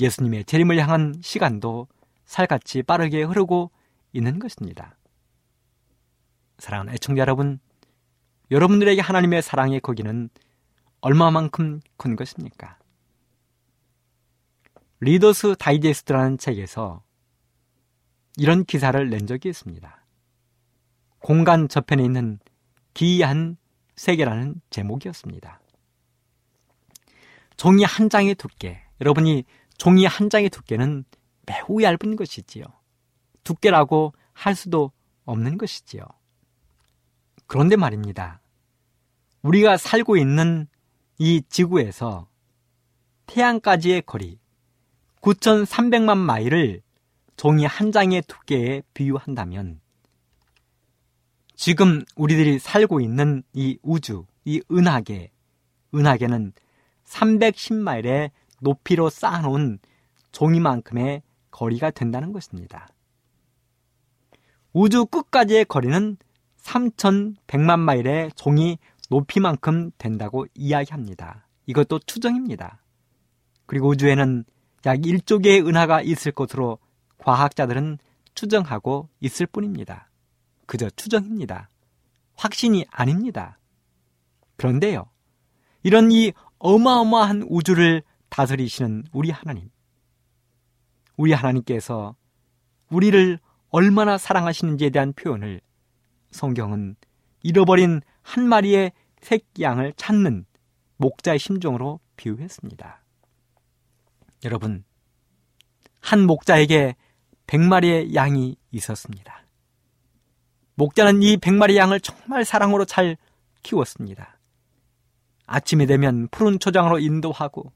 예수님의 0.00 0.44
재림을 0.44 0.78
향한 0.78 1.14
시간도 1.22 1.88
살같이 2.24 2.82
빠르게 2.82 3.22
흐르고 3.22 3.70
있는 4.12 4.38
것입니다. 4.38 4.96
사랑하는 6.58 6.94
애청자 6.94 7.20
여러분, 7.22 7.58
여러분들에게 8.50 9.00
하나님의 9.00 9.42
사랑의 9.42 9.80
거기는 9.80 10.30
얼마만큼 11.00 11.80
큰 11.96 12.16
것입니까? 12.16 12.78
리더스 15.00 15.56
다이제스트라는 15.58 16.38
책에서 16.38 17.02
이런 18.36 18.64
기사를 18.64 19.10
낸 19.10 19.26
적이 19.26 19.48
있습니다. 19.48 20.01
공간 21.22 21.68
저편에 21.68 22.04
있는 22.04 22.38
기이한 22.94 23.56
세계라는 23.96 24.60
제목이었습니다. 24.70 25.60
종이 27.56 27.84
한 27.84 28.10
장의 28.10 28.34
두께, 28.34 28.82
여러분이 29.00 29.44
종이 29.78 30.04
한 30.04 30.28
장의 30.28 30.50
두께는 30.50 31.04
매우 31.46 31.82
얇은 31.82 32.16
것이지요. 32.16 32.64
두께라고 33.44 34.12
할 34.32 34.54
수도 34.56 34.90
없는 35.24 35.58
것이지요. 35.58 36.02
그런데 37.46 37.76
말입니다. 37.76 38.40
우리가 39.42 39.76
살고 39.76 40.16
있는 40.16 40.66
이 41.18 41.42
지구에서 41.48 42.28
태양까지의 43.26 44.02
거리 44.02 44.38
9,300만 45.20 46.18
마일을 46.18 46.82
종이 47.36 47.64
한 47.64 47.92
장의 47.92 48.22
두께에 48.22 48.82
비유한다면 48.94 49.80
지금 51.62 52.02
우리들이 52.16 52.58
살고 52.58 53.00
있는 53.00 53.44
이 53.52 53.78
우주, 53.84 54.26
이 54.44 54.60
은하계, 54.68 55.30
은하계는 55.94 56.54
310마일의 57.06 58.32
높이로 58.60 59.08
쌓아놓은 59.10 59.78
종이만큼의 60.32 61.22
거리가 61.52 61.92
된다는 61.92 62.32
것입니다. 62.32 62.88
우주 64.72 65.06
끝까지의 65.06 65.66
거리는 65.66 66.16
3,100만 66.62 67.78
마일의 67.78 68.32
종이 68.34 68.78
높이만큼 69.08 69.92
된다고 69.98 70.46
이야기합니다. 70.56 71.46
이것도 71.66 72.00
추정입니다. 72.00 72.82
그리고 73.66 73.90
우주에는 73.90 74.44
약 74.86 74.98
1조 74.98 75.44
개의 75.44 75.62
은하가 75.64 76.02
있을 76.02 76.32
것으로 76.32 76.78
과학자들은 77.18 77.98
추정하고 78.34 79.10
있을 79.20 79.46
뿐입니다. 79.46 80.08
그저 80.66 80.90
추정입니다. 80.90 81.68
확신이 82.34 82.84
아닙니다. 82.90 83.58
그런데요, 84.56 85.10
이런 85.82 86.12
이 86.12 86.32
어마어마한 86.58 87.46
우주를 87.48 88.02
다스리시는 88.28 89.04
우리 89.12 89.30
하나님, 89.30 89.70
우리 91.16 91.32
하나님께서 91.32 92.14
우리를 92.90 93.38
얼마나 93.70 94.18
사랑하시는지에 94.18 94.90
대한 94.90 95.12
표현을 95.12 95.60
성경은 96.30 96.96
잃어버린 97.42 98.00
한 98.22 98.48
마리의 98.48 98.92
새끼 99.20 99.62
양을 99.62 99.94
찾는 99.96 100.46
목자의 100.96 101.38
심정으로 101.38 102.00
비유했습니다. 102.16 103.02
여러분, 104.44 104.84
한 106.00 106.26
목자에게 106.26 106.96
100마리의 107.46 108.14
양이 108.14 108.56
있었습니다. 108.70 109.41
목자는 110.82 111.22
이 111.22 111.36
100마리 111.36 111.76
양을 111.76 112.00
정말 112.00 112.44
사랑으로 112.44 112.84
잘 112.84 113.16
키웠습니다. 113.62 114.36
아침이 115.46 115.86
되면 115.86 116.26
푸른 116.32 116.58
초장으로 116.58 116.98
인도하고 116.98 117.72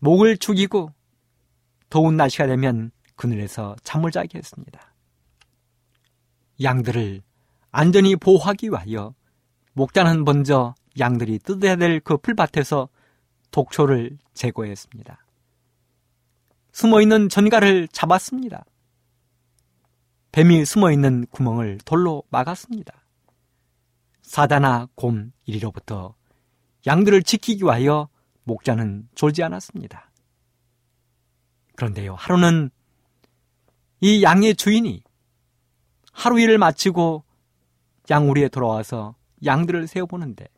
목을 0.00 0.36
죽이고 0.38 0.90
더운 1.90 2.16
날씨가 2.16 2.48
되면 2.48 2.90
그늘에서 3.14 3.76
잠을 3.84 4.10
자게 4.10 4.38
했습니다. 4.38 4.80
양들을 6.60 7.22
안전히 7.70 8.16
보호하기 8.16 8.70
위하여 8.70 9.14
목자는 9.74 10.24
먼저 10.24 10.74
양들이 10.98 11.38
뜯어야 11.38 11.76
될 11.76 12.00
그 12.00 12.16
풀밭에서 12.16 12.88
독초를 13.52 14.18
제거했습니다. 14.32 15.24
숨어 16.72 17.00
있는 17.00 17.28
전갈을 17.28 17.86
잡았습니다. 17.92 18.64
뱀이 20.34 20.64
숨어 20.64 20.90
있는 20.90 21.26
구멍을 21.30 21.78
돌로 21.84 22.24
막았습니다. 22.28 23.04
사자나 24.22 24.88
곰 24.96 25.32
이리로부터 25.44 26.16
양들을 26.88 27.22
지키기 27.22 27.62
위하여 27.62 28.08
목자는 28.42 29.08
졸지 29.14 29.44
않았습니다. 29.44 30.10
그런데요, 31.76 32.16
하루는 32.16 32.70
이 34.00 34.24
양의 34.24 34.56
주인이 34.56 35.04
하루 36.10 36.40
일을 36.40 36.58
마치고 36.58 37.22
양우리에 38.10 38.48
돌아와서 38.48 39.14
양들을 39.44 39.86
세어보는데 39.86 40.48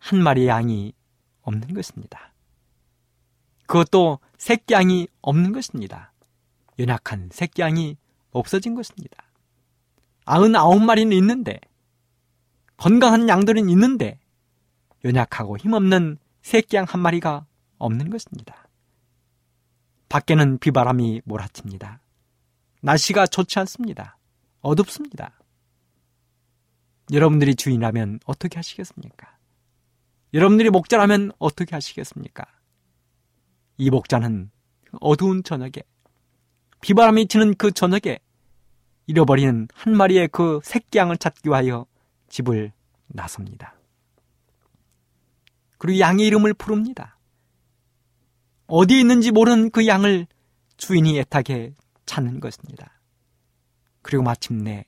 한 0.00 0.22
마리의 0.22 0.48
양이 0.48 0.92
없는 1.40 1.72
것입니다. 1.72 2.34
그것도 3.66 4.18
새끼 4.36 4.74
양이 4.74 5.08
없는 5.22 5.52
것입니다. 5.52 6.12
연약한 6.78 7.30
새끼 7.32 7.62
양이 7.62 7.96
없어진 8.32 8.74
것입니다. 8.74 9.24
아흔 10.24 10.56
아홉 10.56 10.82
마리는 10.82 11.16
있는데 11.16 11.60
건강한 12.76 13.28
양들은 13.28 13.68
있는데 13.70 14.18
연약하고 15.04 15.56
힘없는 15.56 16.18
새끼 16.42 16.76
양 16.76 16.84
한 16.88 17.00
마리가 17.00 17.46
없는 17.78 18.10
것입니다. 18.10 18.68
밖에는 20.08 20.58
비바람이 20.58 21.22
몰아칩니다. 21.24 22.00
날씨가 22.82 23.26
좋지 23.26 23.58
않습니다. 23.60 24.18
어둡습니다. 24.60 25.38
여러분들이 27.12 27.54
주인이라면 27.54 28.20
어떻게 28.26 28.56
하시겠습니까? 28.56 29.38
여러분들이 30.34 30.70
목자라면 30.70 31.32
어떻게 31.38 31.74
하시겠습니까? 31.74 32.44
이 33.76 33.90
목자는 33.90 34.50
어두운 35.00 35.42
저녁에 35.42 35.72
비바람이 36.82 37.28
치는 37.28 37.54
그 37.54 37.70
저녁에 37.70 38.18
잃어버리는 39.06 39.68
한 39.72 39.96
마리의 39.96 40.28
그 40.28 40.60
새끼양을 40.64 41.16
찾기 41.16 41.48
위하여 41.48 41.86
집을 42.28 42.72
나섭니다. 43.06 43.74
그리고 45.78 46.00
양의 46.00 46.26
이름을 46.26 46.54
부릅니다. 46.54 47.18
어디에 48.66 48.98
있는지 48.98 49.30
모르는 49.30 49.70
그 49.70 49.86
양을 49.86 50.26
주인이 50.76 51.18
애타게 51.20 51.74
찾는 52.04 52.40
것입니다. 52.40 53.00
그리고 54.02 54.24
마침내 54.24 54.84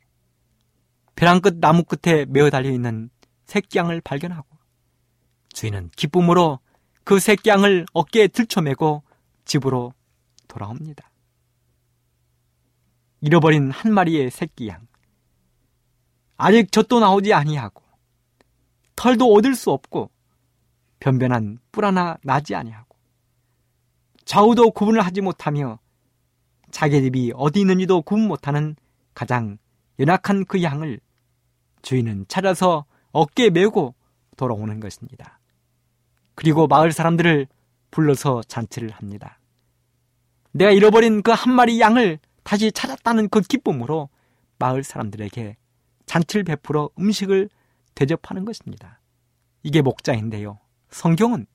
벼랑 1.14 1.40
끝 1.40 1.58
나무 1.60 1.84
끝에 1.84 2.24
메어 2.24 2.50
달려 2.50 2.70
있는 2.70 3.08
새끼양을 3.46 4.00
발견하고 4.00 4.48
주인은 5.52 5.90
기쁨으로 5.94 6.58
그 7.04 7.20
새끼양을 7.20 7.86
어깨에 7.92 8.26
들쳐매고 8.26 9.04
집으로 9.44 9.92
돌아옵니다. 10.48 11.08
잃어버린 13.24 13.70
한 13.70 13.94
마리의 13.94 14.30
새끼 14.30 14.68
양. 14.68 14.86
아직 16.36 16.70
젖도 16.70 17.00
나오지 17.00 17.32
아니하고 17.32 17.82
털도 18.96 19.32
얻을 19.32 19.54
수 19.54 19.70
없고 19.70 20.10
변변한 21.00 21.58
뿔 21.72 21.86
하나 21.86 22.18
나지 22.22 22.54
아니하고 22.54 22.94
좌우도 24.26 24.72
구분을 24.72 25.00
하지 25.00 25.22
못하며 25.22 25.78
자기 26.70 27.00
집이 27.00 27.32
어디 27.34 27.60
있는지도 27.60 28.02
구분 28.02 28.28
못하는 28.28 28.76
가장 29.14 29.56
연약한 29.98 30.44
그 30.44 30.62
양을 30.62 31.00
주인은 31.80 32.26
찾아서 32.28 32.84
어깨에 33.12 33.48
메고 33.48 33.94
돌아오는 34.36 34.80
것입니다. 34.80 35.40
그리고 36.34 36.66
마을 36.66 36.92
사람들을 36.92 37.46
불러서 37.90 38.42
잔치를 38.42 38.90
합니다. 38.90 39.38
내가 40.52 40.72
잃어버린 40.72 41.22
그 41.22 41.30
한 41.30 41.54
마리 41.54 41.80
양을 41.80 42.18
다시 42.44 42.70
찾았다는 42.70 43.28
그 43.30 43.40
기쁨으로 43.40 44.08
마을 44.58 44.84
사람들에게 44.84 45.56
잔치를 46.06 46.44
베풀어 46.44 46.90
음식을 46.98 47.48
대접하는 47.94 48.44
것입니다. 48.44 49.00
이게 49.62 49.82
목자인데요. 49.82 50.58
성경은 50.90 51.46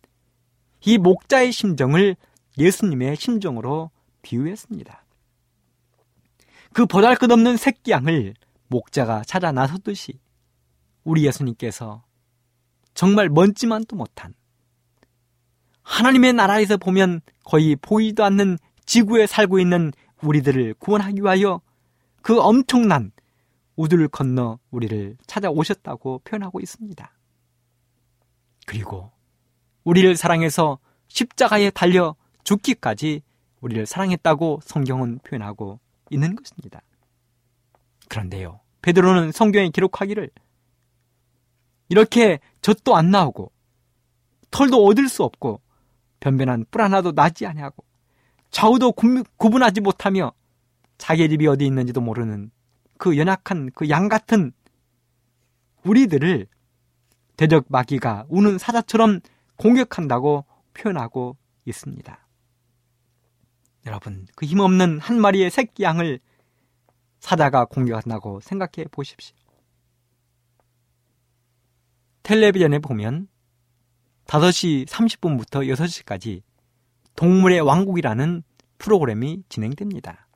이 0.82 0.98
목자의 0.98 1.52
심정을 1.52 2.16
예수님의 2.58 3.16
심정으로 3.16 3.92
비유했습니다. 4.22 5.06
그 6.74 6.86
보잘 6.86 7.16
것 7.16 7.32
없는 7.32 7.58
새끼 7.58 7.92
양을 7.92 8.34
목자가 8.68 9.24
찾아 9.24 9.52
나섰듯이 9.52 10.20
우리 11.04 11.26
예수님께서 11.26 12.04
정말 12.94 13.30
먼지만도 13.30 13.96
못한 13.96 14.34
하나님의 15.84 16.34
나라에서 16.34 16.78
보면 16.78 17.22
거의 17.44 17.76
보이도 17.76 18.24
않는 18.24 18.58
지구에 18.86 19.26
살고 19.26 19.60
있는 19.60 19.92
우리들을 20.22 20.76
구원하기 20.76 21.22
위하여 21.22 21.62
그 22.22 22.40
엄청난 22.40 23.12
우주를 23.76 24.10
건너 24.10 24.60
우리를 24.72 25.18
찾아오셨다고 25.26 26.22
표현하고 26.24 26.60
있습니다. 26.60 27.12
그리고 28.66 29.12
우리를 29.84 30.16
사랑해서 30.16 30.80
십자가에 31.08 31.70
달려 31.70 32.16
죽기까지 32.44 33.22
우리를 33.62 33.86
사랑했다고 33.86 34.60
성경은 34.64 35.20
표현하고 35.20 35.80
있는 36.10 36.36
것입니다. 36.36 36.82
그런데요, 38.10 38.60
베드로는 38.82 39.32
성경에 39.32 39.70
기록하기를 39.70 40.30
이렇게 41.90 42.40
젖도 42.62 42.96
안 42.96 43.12
나오고 43.12 43.52
털도 44.52 44.86
얻을 44.86 45.10
수 45.10 45.24
없고 45.24 45.62
변변한 46.20 46.66
뿔 46.70 46.82
하나도 46.82 47.14
나지 47.14 47.46
아니하고 47.46 47.84
좌우도 48.52 48.94
구분하지 49.38 49.82
못하며 49.82 50.32
자기 50.98 51.30
집이 51.30 51.48
어디 51.48 51.66
있는지도 51.66 52.02
모르는 52.02 52.52
그 52.98 53.18
연약한 53.18 53.72
그 53.72 53.90
양 53.90 54.10
같은 54.10 54.52
우리들을 55.84 56.48
대적 57.38 57.66
마귀가 57.70 58.26
우는 58.30 58.58
사자처럼 58.58 59.22
공격한다고 59.56 60.46
표현하고 60.74 61.38
있습니다. 61.66 62.28
여러분, 63.86 64.28
그 64.36 64.46
힘없는 64.46 65.00
한 65.00 65.22
마리의 65.22 65.50
새끼 65.50 65.84
양을 65.84 66.20
사자가 67.20 67.66
공격한다고 67.66 68.42
생각해 68.42 68.88
보십시오. 68.92 69.36
텔레비전에 72.24 72.80
보면 72.80 73.28
5시 74.26 74.86
30분부터 74.88 75.66
6시까지 75.74 76.44
동물의 77.20 77.60
왕국이라는 77.60 78.44
프로그램이 78.78 79.44
진행됩니다. 79.50 80.30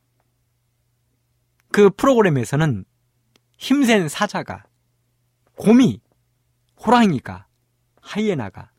그 1.72 1.89
프로그램에서는 1.89 2.84
힘센 3.58 4.10
사자가, 4.10 4.65
곰이, 5.56 6.02
호랑이가, 6.86 7.48
하이에나가, 8.02 8.74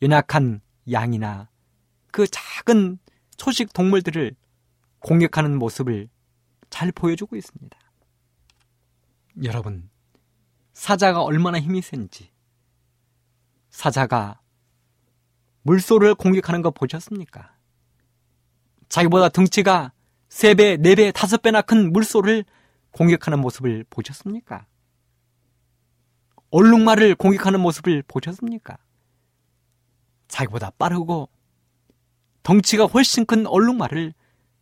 연약한 0.00 0.60
양이나 0.88 1.50
그 2.12 2.28
작은 2.28 3.00
초식 3.36 3.72
동물들을 3.72 4.36
공격하는 5.00 5.58
모습을 5.58 6.08
잘 6.70 6.92
보여주고 6.92 7.34
있습니다. 7.34 7.76
여러분, 9.42 9.90
사자가 10.72 11.24
얼마나 11.24 11.58
힘이 11.58 11.82
센지, 11.82 12.30
사자가 13.70 14.40
물소를 15.64 16.14
공격하는 16.14 16.62
거 16.62 16.70
보셨습니까? 16.70 17.54
자기보다 18.88 19.28
등치가 19.30 19.92
3배, 20.28 20.78
4배, 20.78 21.12
5배나 21.12 21.64
큰 21.66 21.92
물소를 21.92 22.44
공격하는 22.92 23.40
모습을 23.40 23.84
보셨습니까? 23.90 24.66
얼룩말을 26.50 27.16
공격하는 27.16 27.60
모습을 27.60 28.02
보셨습니까? 28.06 28.78
자기보다 30.28 30.70
빠르고 30.70 31.28
덩치가 32.42 32.84
훨씬 32.84 33.24
큰 33.24 33.46
얼룩말을 33.46 34.12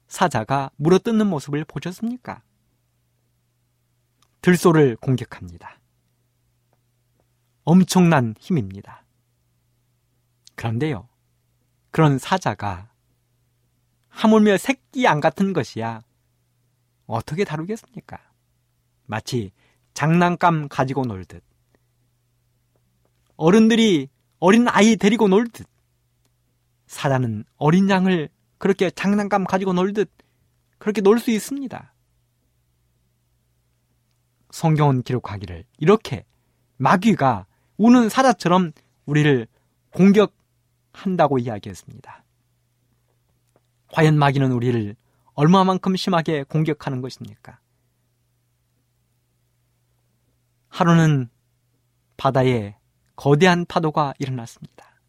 사자가 0.06 0.70
물어뜯는 0.76 1.26
모습을 1.26 1.64
보셨습니까? 1.64 2.42
들소를 4.40 4.96
공격합니다. 4.96 5.78
엄청난 7.64 8.34
힘입니다. 8.38 9.01
그런데요, 10.54 11.08
그런 11.90 12.18
사자가 12.18 12.90
하물며 14.08 14.58
새끼 14.58 15.04
양 15.04 15.20
같은 15.20 15.52
것이야 15.52 16.02
어떻게 17.06 17.44
다루겠습니까? 17.44 18.18
마치 19.06 19.52
장난감 19.94 20.68
가지고 20.68 21.04
놀듯 21.04 21.42
어른들이 23.36 24.08
어린 24.38 24.68
아이 24.68 24.96
데리고 24.96 25.28
놀듯 25.28 25.66
사자는 26.86 27.44
어린 27.56 27.88
양을 27.88 28.28
그렇게 28.58 28.90
장난감 28.90 29.44
가지고 29.44 29.72
놀듯 29.72 30.10
그렇게 30.78 31.00
놀 31.00 31.18
수 31.18 31.30
있습니다. 31.30 31.94
성경은 34.50 35.02
기록하기를 35.02 35.64
이렇게 35.78 36.24
마귀가 36.76 37.46
우는 37.78 38.08
사자처럼 38.08 38.72
우리를 39.06 39.46
공격 39.90 40.34
한다고 40.92 41.38
이야기했습니다. 41.38 42.24
과연 43.88 44.18
마귀는 44.18 44.52
우리를 44.52 44.96
얼마만큼 45.34 45.96
심하게 45.96 46.42
공격하는 46.44 47.00
것입니까? 47.00 47.58
하루는 50.68 51.28
바다에 52.16 52.76
거대한 53.16 53.66
파도가 53.66 54.14
일어났습니다. 54.18 55.00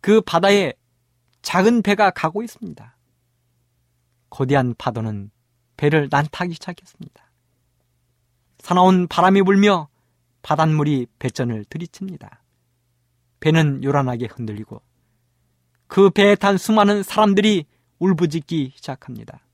그 0.00 0.20
바다에 0.20 0.72
작은 1.42 1.82
배가 1.82 2.10
가고 2.10 2.42
있습니다. 2.42 2.96
거대한 4.30 4.74
파도는 4.76 5.30
배를 5.76 6.08
난타하기 6.10 6.54
시작했습니다. 6.54 7.30
사나운 8.58 9.08
바람이 9.08 9.42
불며 9.42 9.88
바닷물이 10.42 11.06
배전을 11.18 11.64
들이칩니다. 11.64 12.41
배는 13.42 13.82
요란하게 13.82 14.26
흔들리고 14.26 14.80
그 15.88 16.10
배에 16.10 16.36
탄 16.36 16.56
수많은 16.56 17.02
사람들이 17.02 17.66
울부짖기 17.98 18.72
시작합니다. 18.76 19.44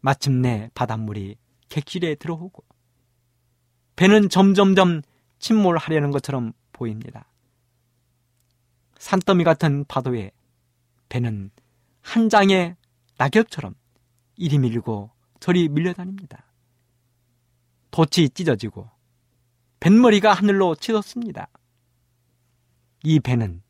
마침내 0.00 0.70
바닷물이 0.74 1.36
객실에 1.70 2.14
들어오고 2.16 2.62
배는 3.96 4.28
점점점 4.28 5.00
침몰하려는 5.38 6.10
것처럼 6.10 6.52
보입니다. 6.72 7.26
산더미 8.98 9.44
같은 9.44 9.86
파도에 9.86 10.30
배는 11.08 11.50
한 12.02 12.28
장의 12.28 12.76
낙엽처럼 13.16 13.74
이리 14.36 14.58
밀고 14.58 15.10
저리 15.40 15.70
밀려다닙니다. 15.70 16.44
돛이 17.92 18.28
찢어지고 18.28 18.90
뱃머리가 19.80 20.34
하늘로 20.34 20.74
치솟습니다. 20.74 21.48
이 23.04 23.20
배는 23.20 23.62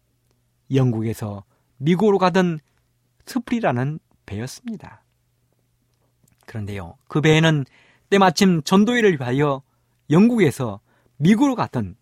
영국에서 0.72 1.44
미국으로 1.78 2.18
가던 2.18 2.60
스프리라는 3.26 3.98
배였습니다. 4.26 5.02
그런데요, 6.46 6.96
그 7.08 7.20
배에는 7.20 7.64
때마침 8.10 8.62
전도회를 8.62 9.18
위하여 9.18 9.62
영국에서 10.10 10.80
미국으로 11.16 11.54
갔던 11.54 11.96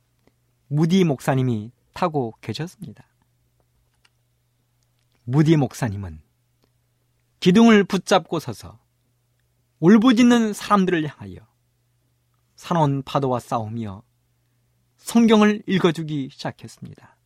무디 0.69 1.05
목사님이 1.05 1.73
타고 1.93 2.35
계셨습니다. 2.41 3.05
무디 5.25 5.57
목사님은 5.57 6.21
기둥을 7.39 7.85
붙잡고 7.85 8.41
서서 8.41 8.81
울부짖는 9.79 10.53
사람들을 10.53 11.07
향하여 11.07 11.37
산원 12.57 13.03
파도와 13.03 13.41
싸우며 13.41 14.03
성경을 14.97 15.63
읽어주기 15.67 16.29
시작했습니다. 16.31 17.17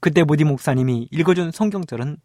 그때 0.00 0.24
무디 0.24 0.44
목사님이 0.44 1.08
읽어준 1.10 1.50
성경절은 1.50 2.16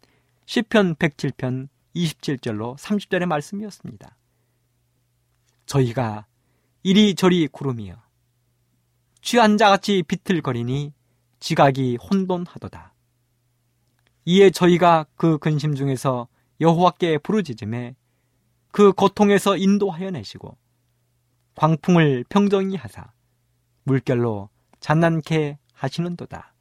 10편 0.46 0.96
107편 0.96 1.68
27절로 1.94 2.74
30절의 2.78 3.26
말씀이었습니다. 3.26 4.16
저희가 5.66 6.24
이리저리 6.82 7.48
구름이여 7.48 7.96
취한 9.20 9.58
자같이 9.58 10.02
비틀거리니 10.02 10.94
지각이 11.38 11.96
혼돈하도다. 11.96 12.94
이에 14.24 14.50
저희가 14.50 15.04
그 15.16 15.36
근심 15.36 15.74
중에서 15.74 16.28
여호와께 16.62 17.18
부르짖음에 17.18 17.94
그 18.70 18.92
고통에서 18.94 19.58
인도하여 19.58 20.10
내시고 20.12 20.56
광풍을 21.56 22.24
평정히 22.30 22.76
하사 22.76 23.12
물결로 23.84 24.48
잔난케 24.80 25.58
하시는도다. 25.74 26.55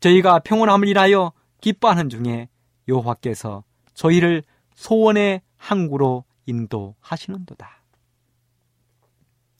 저희가 0.00 0.40
평온함을 0.40 0.88
인하여 0.88 1.32
기뻐하는 1.60 2.08
중에 2.08 2.48
여호와께서 2.88 3.64
저희를 3.94 4.42
소원의 4.74 5.42
항구로 5.56 6.24
인도하시는도다. 6.46 7.82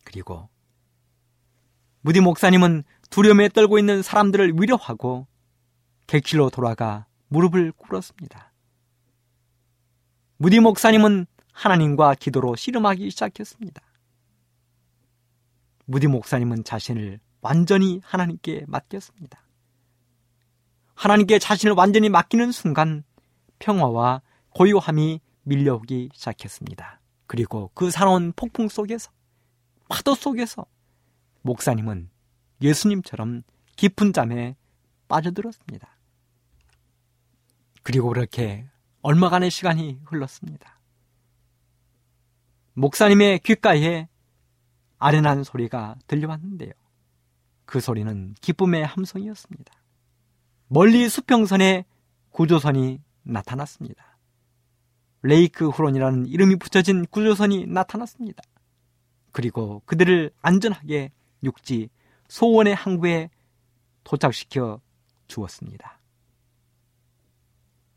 그리고 0.04 0.48
무디 2.00 2.20
목사님은 2.20 2.84
두려움에 3.10 3.48
떨고 3.48 3.78
있는 3.78 4.02
사람들을 4.02 4.52
위로하고 4.60 5.26
객실로 6.06 6.50
돌아가 6.50 7.06
무릎을 7.28 7.72
꿇었습니다. 7.72 8.52
무디 10.36 10.60
목사님은 10.60 11.26
하나님과 11.52 12.14
기도로 12.14 12.54
씨름하기 12.54 13.10
시작했습니다. 13.10 13.82
무디 15.86 16.06
목사님은 16.06 16.64
자신을 16.64 17.18
완전히 17.40 18.00
하나님께 18.04 18.64
맡겼습니다. 18.68 19.45
하나님께 20.96 21.38
자신을 21.38 21.74
완전히 21.76 22.08
맡기는 22.08 22.50
순간 22.52 23.04
평화와 23.58 24.22
고요함이 24.50 25.20
밀려오기 25.42 26.10
시작했습니다. 26.14 27.00
그리고 27.26 27.70
그 27.74 27.90
사나운 27.90 28.32
폭풍 28.34 28.68
속에서 28.68 29.10
파도 29.88 30.14
속에서 30.14 30.64
목사님은 31.42 32.08
예수님처럼 32.62 33.42
깊은 33.76 34.14
잠에 34.14 34.56
빠져들었습니다. 35.06 35.88
그리고 37.82 38.08
그렇게 38.08 38.66
얼마간의 39.02 39.50
시간이 39.50 40.00
흘렀습니다. 40.06 40.80
목사님의 42.72 43.40
귓가에 43.40 44.08
아련한 44.98 45.44
소리가 45.44 45.96
들려왔는데요. 46.06 46.72
그 47.66 47.80
소리는 47.80 48.34
기쁨의 48.40 48.84
함성이었습니다. 48.86 49.72
멀리 50.68 51.08
수평선에 51.08 51.84
구조선이 52.30 53.00
나타났습니다. 53.22 54.18
레이크 55.22 55.68
후론이라는 55.68 56.26
이름이 56.26 56.56
붙여진 56.56 57.06
구조선이 57.06 57.66
나타났습니다. 57.66 58.42
그리고 59.32 59.82
그들을 59.86 60.30
안전하게 60.42 61.12
육지 61.42 61.88
소원의 62.28 62.74
항구에 62.74 63.30
도착시켜 64.04 64.80
주었습니다. 65.28 66.00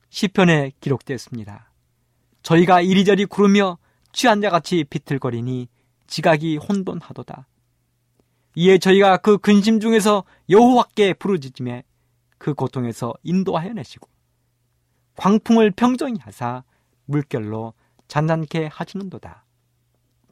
시편에 0.09 0.71
기록되었습니다. 0.79 1.71
저희가 2.41 2.81
이리저리 2.81 3.25
구르며 3.25 3.77
취한 4.11 4.41
자같이 4.41 4.83
비틀거리니 4.83 5.67
지각이 6.07 6.57
혼돈하도다. 6.57 7.47
이에 8.55 8.77
저희가 8.79 9.17
그 9.17 9.37
근심 9.37 9.79
중에서 9.79 10.23
여호와께 10.49 11.13
부르짖음에 11.13 11.83
그 12.39 12.55
고통에서 12.55 13.13
인도하여 13.21 13.73
내시고 13.73 14.09
광풍을 15.17 15.71
평정히 15.71 16.17
하사 16.19 16.63
물결로 17.05 17.73
잔난케 18.07 18.69
하시는도다. 18.71 19.45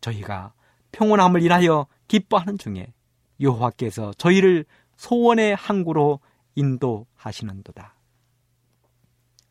저희가 0.02 0.54
평온함을 0.94 1.44
인하여 1.44 1.86
기뻐하는 2.08 2.58
중에 2.58 2.94
여호와께서 3.40 4.14
저희를 4.14 4.66
소원의 4.96 5.56
항구로 5.56 6.20
인도하시는도다. 6.56 7.96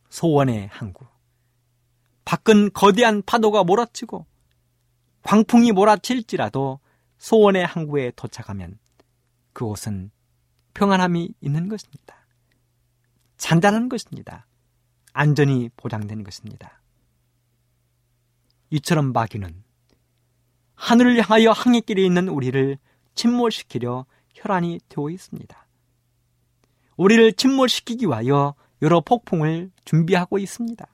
소원의 0.08 0.68
항구. 0.72 1.04
밖은 2.24 2.72
거대한 2.72 3.22
파도가 3.22 3.62
몰아치고 3.62 4.26
광풍이 5.22 5.72
몰아칠지라도 5.72 6.80
소원의 7.18 7.66
항구에 7.66 8.12
도착하면 8.16 8.78
그곳은 9.52 10.10
평안함이 10.74 11.34
있는 11.40 11.68
것입니다. 11.68 12.25
잔잔한 13.36 13.88
것입니다. 13.88 14.46
안전이 15.12 15.70
보장된 15.76 16.24
것입니다. 16.24 16.80
이처럼 18.70 19.12
마귀는 19.12 19.64
하늘을 20.74 21.22
향하여 21.22 21.52
항해길에 21.52 22.04
있는 22.04 22.28
우리를 22.28 22.78
침몰시키려 23.14 24.06
혈안이 24.34 24.80
되어 24.88 25.10
있습니다. 25.10 25.66
우리를 26.96 27.32
침몰시키기 27.32 28.06
위하여 28.06 28.54
여러 28.82 29.00
폭풍을 29.00 29.70
준비하고 29.84 30.38
있습니다. 30.38 30.86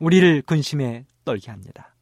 우리를 0.00 0.42
근심에 0.42 1.06
떨게 1.24 1.50
합니다. 1.50 1.94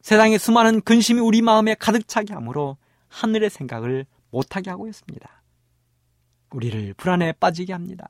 세상의 0.00 0.38
수많은 0.38 0.80
근심이 0.80 1.20
우리 1.20 1.42
마음에 1.42 1.74
가득 1.74 2.08
차게 2.08 2.34
하므로 2.34 2.76
하늘의 3.08 3.50
생각을 3.50 4.06
못하게 4.30 4.70
하고 4.70 4.88
있습니다. 4.88 5.43
우리를 6.54 6.94
불안에 6.94 7.32
빠지게 7.32 7.72
합니다. 7.72 8.08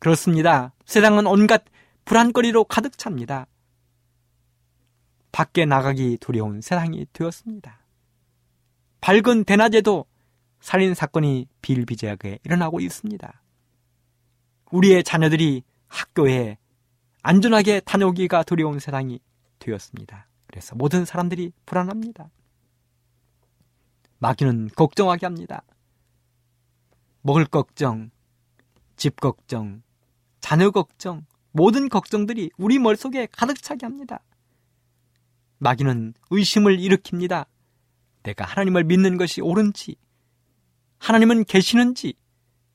그렇습니다. 0.00 0.72
세상은 0.84 1.26
온갖 1.26 1.64
불안거리로 2.04 2.64
가득 2.64 2.98
찹니다. 2.98 3.46
밖에 5.30 5.64
나가기 5.64 6.18
두려운 6.20 6.60
세상이 6.60 7.06
되었습니다. 7.12 7.78
밝은 9.00 9.44
대낮에도 9.44 10.06
살인 10.60 10.94
사건이 10.94 11.46
비일비재하게 11.62 12.40
일어나고 12.44 12.80
있습니다. 12.80 13.42
우리의 14.72 15.04
자녀들이 15.04 15.62
학교에 15.86 16.58
안전하게 17.22 17.80
다녀오기가 17.80 18.42
두려운 18.42 18.80
세상이 18.80 19.20
되었습니다. 19.58 20.26
그래서 20.48 20.74
모든 20.74 21.04
사람들이 21.04 21.52
불안합니다. 21.64 22.28
마귀는 24.18 24.70
걱정하게 24.74 25.26
합니다. 25.26 25.62
먹을 27.22 27.44
걱정, 27.44 28.10
집 28.96 29.20
걱정, 29.20 29.82
자녀 30.40 30.70
걱정, 30.70 31.26
모든 31.52 31.88
걱정들이 31.88 32.50
우리 32.56 32.78
머릿속에 32.78 33.26
가득 33.30 33.62
차게 33.62 33.84
합니다. 33.84 34.20
마귀는 35.58 36.14
의심을 36.30 36.78
일으킵니다. 36.78 37.46
내가 38.22 38.44
하나님을 38.44 38.84
믿는 38.84 39.16
것이 39.16 39.40
옳은지, 39.40 39.96
하나님은 40.98 41.44
계시는지, 41.44 42.14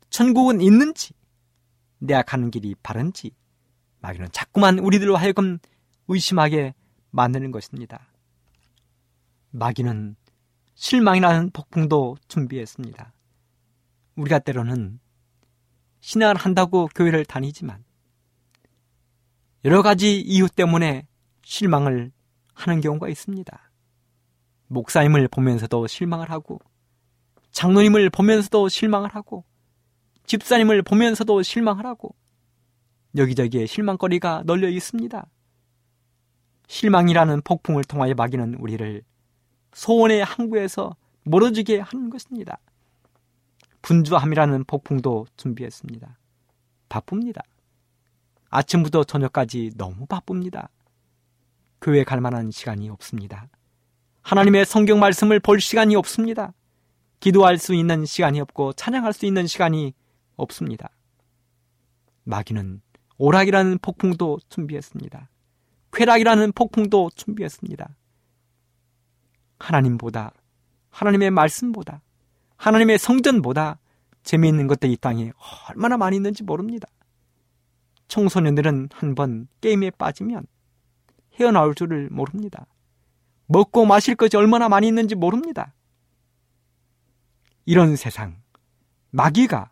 천국은 0.09 0.61
있는지, 0.61 1.13
내가 1.99 2.21
가는 2.21 2.51
길이 2.51 2.75
바른지, 2.81 3.31
마귀는 4.01 4.29
자꾸만 4.31 4.79
우리들로 4.79 5.15
하여금 5.15 5.57
의심하게 6.07 6.73
만드는 7.11 7.51
것입니다. 7.51 8.07
마귀는 9.51 10.15
실망이라는 10.75 11.51
폭풍도 11.51 12.17
준비했습니다. 12.27 13.14
우리가 14.15 14.39
때로는 14.39 14.99
신앙을 15.99 16.35
한다고 16.35 16.87
교회를 16.95 17.25
다니지만 17.25 17.83
여러 19.63 19.81
가지 19.81 20.19
이유 20.19 20.47
때문에 20.47 21.07
실망을 21.43 22.11
하는 22.53 22.81
경우가 22.81 23.09
있습니다. 23.09 23.71
목사님을 24.67 25.27
보면서도 25.27 25.87
실망을 25.87 26.29
하고 26.29 26.59
장로님을 27.51 28.09
보면서도 28.09 28.69
실망을 28.69 29.09
하고 29.15 29.43
집사님을 30.25 30.81
보면서도 30.81 31.41
실망을 31.43 31.85
하고 31.85 32.15
여기저기에 33.15 33.65
실망거리가 33.65 34.43
널려 34.45 34.69
있습니다. 34.69 35.25
실망이라는 36.67 37.41
폭풍을 37.41 37.83
통하여 37.83 38.13
마귀는 38.13 38.55
우리를 38.55 39.03
소원의 39.73 40.23
항구에서 40.23 40.95
멀어지게 41.23 41.79
하는 41.79 42.09
것입니다. 42.09 42.59
분주함이라는 43.85 44.63
폭풍도 44.63 45.27
준비했습니다. 45.37 46.17
바쁩니다. 46.89 47.43
아침부터 48.49 49.03
저녁까지 49.03 49.73
너무 49.77 50.07
바쁩니다. 50.07 50.69
교회 51.81 52.03
갈 52.03 52.19
만한 52.19 52.49
시간이 52.49 52.89
없습니다. 52.89 53.47
하나님의 54.23 54.65
성경 54.65 54.99
말씀을 54.99 55.39
볼 55.39 55.61
시간이 55.61 55.95
없습니다. 55.95 56.55
기도할 57.19 57.59
수 57.59 57.75
있는 57.75 58.05
시간이 58.05 58.39
없고 58.41 58.73
찬양할 58.73 59.13
수 59.13 59.27
있는 59.27 59.45
시간이 59.45 59.93
없습니다. 60.35 60.89
마귀는 62.23 62.81
오락이라는 63.19 63.77
폭풍도 63.83 64.39
준비했습니다. 64.49 65.29
쾌락이라는 65.93 66.53
폭풍도 66.53 67.11
준비했습니다. 67.13 67.95
하나님보다, 69.59 70.31
하나님의 70.89 71.29
말씀보다, 71.29 72.01
하나님의 72.57 72.97
성전보다 72.97 73.79
재미있는 74.23 74.67
것들이 74.67 74.93
이 74.93 74.97
땅에 74.97 75.31
얼마나 75.69 75.97
많이 75.97 76.15
있는지 76.15 76.43
모릅니다. 76.43 76.87
청소년들은 78.07 78.89
한 78.93 79.15
번 79.15 79.47
게임에 79.61 79.91
빠지면 79.91 80.45
헤어나올 81.39 81.75
줄을 81.75 82.09
모릅니다. 82.09 82.65
먹고 83.47 83.85
마실 83.85 84.15
것이 84.15 84.35
얼마나 84.37 84.69
많이 84.69 84.87
있는지 84.87 85.15
모릅니다. 85.15 85.73
이런 87.65 87.95
세상, 87.95 88.41
마귀가 89.11 89.71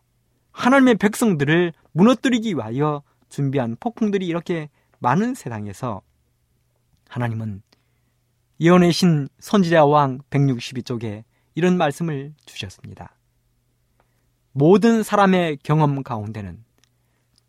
하나님의 0.51 0.95
백성들을 0.95 1.73
무너뜨리기 1.91 2.53
위하여 2.55 3.03
준비한 3.29 3.75
폭풍들이 3.79 4.25
이렇게 4.27 4.69
많은 4.99 5.33
세상에서 5.33 6.01
하나님은 7.09 7.61
예언의 8.59 8.93
신 8.93 9.27
선지자 9.39 9.85
왕 9.85 10.19
162쪽에 10.29 11.23
이런 11.55 11.77
말씀을 11.77 12.33
주셨습니다. 12.45 13.15
모든 14.51 15.03
사람의 15.03 15.57
경험 15.63 16.03
가운데는 16.03 16.63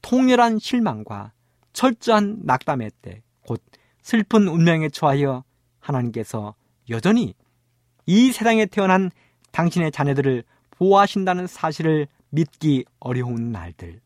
통렬한 0.03 0.59
실망과 0.59 1.33
철저한 1.73 2.41
낙담의 2.45 2.91
때, 3.03 3.23
곧 3.47 3.63
슬픈 4.03 4.49
운명에 4.49 4.89
처하여 4.89 5.45
하나님께서 5.81 6.55
여전히 6.91 7.35
이 8.07 8.33
세상에 8.33 8.67
태어난 8.67 9.11
당신의 9.53 9.93
자녀들을 9.93 10.45
보호하신다는 10.71 11.47
사실을 11.47 12.07
믿기 12.31 12.85
어려운 13.01 13.53
날들. 13.53 14.01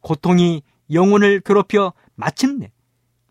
고통이 0.00 0.62
영혼을 0.92 1.40
괴롭혀 1.40 1.92
마침내 2.14 2.70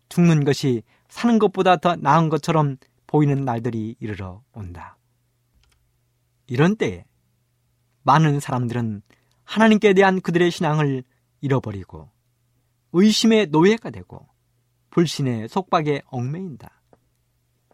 죽는 0.08 0.44
것이 0.44 0.82
사는 1.08 1.38
것보다 1.38 1.76
더 1.76 1.96
나은 1.96 2.28
것처럼 2.28 2.76
보이는 3.06 3.44
날들이 3.44 3.96
이르러 3.98 4.42
온다. 4.52 4.95
이런 6.46 6.76
때에 6.76 7.04
많은 8.02 8.40
사람들은 8.40 9.02
하나님께 9.44 9.94
대한 9.94 10.20
그들의 10.20 10.50
신앙을 10.50 11.02
잃어버리고 11.40 12.10
의심의 12.92 13.48
노예가 13.48 13.90
되고 13.90 14.26
불신의 14.90 15.48
속박에 15.48 16.02
얽매인다. 16.06 16.70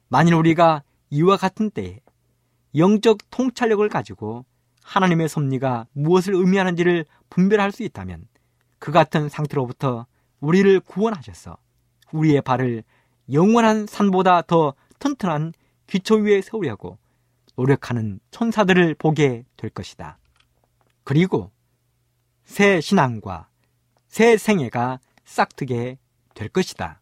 만일 0.08 0.34
우리가 0.34 0.82
이와 1.10 1.36
같은 1.36 1.70
때에 1.70 2.00
영적 2.74 3.18
통찰력을 3.30 3.86
가지고 3.88 4.44
하나님의 4.82 5.28
섭리가 5.28 5.86
무엇을 5.92 6.34
의미하는지를 6.34 7.04
분별할 7.30 7.70
수 7.72 7.82
있다면 7.82 8.26
그 8.78 8.90
같은 8.90 9.28
상태로부터 9.28 10.06
우리를 10.40 10.80
구원하셔서 10.80 11.56
우리의 12.12 12.42
발을 12.42 12.82
영원한 13.32 13.86
산보다 13.86 14.42
더 14.42 14.74
튼튼한 14.98 15.52
기초 15.86 16.16
위에 16.16 16.42
세우려고 16.42 16.98
노력하는 17.56 18.20
천사들을 18.30 18.94
보게 18.94 19.44
될 19.56 19.70
것이다. 19.70 20.18
그리고 21.04 21.50
새 22.44 22.80
신앙과 22.80 23.48
새 24.08 24.36
생애가 24.36 25.00
싹트게 25.24 25.98
될 26.34 26.48
것이다. 26.48 27.00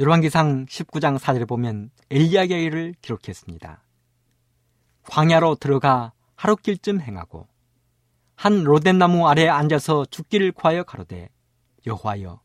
열왕기상 0.00 0.66
19장 0.66 1.18
4절에 1.18 1.48
보면 1.48 1.90
엘리야의 2.10 2.50
일을 2.50 2.94
기록했습니다. 3.02 3.82
광야로 5.04 5.56
들어가 5.56 6.12
하루길쯤 6.36 7.00
행하고 7.00 7.48
한 8.36 8.62
로덴나무 8.62 9.26
아래 9.26 9.48
앉아서 9.48 10.04
죽기를 10.04 10.52
구하여 10.52 10.84
가로되 10.84 11.28
여호와여 11.86 12.40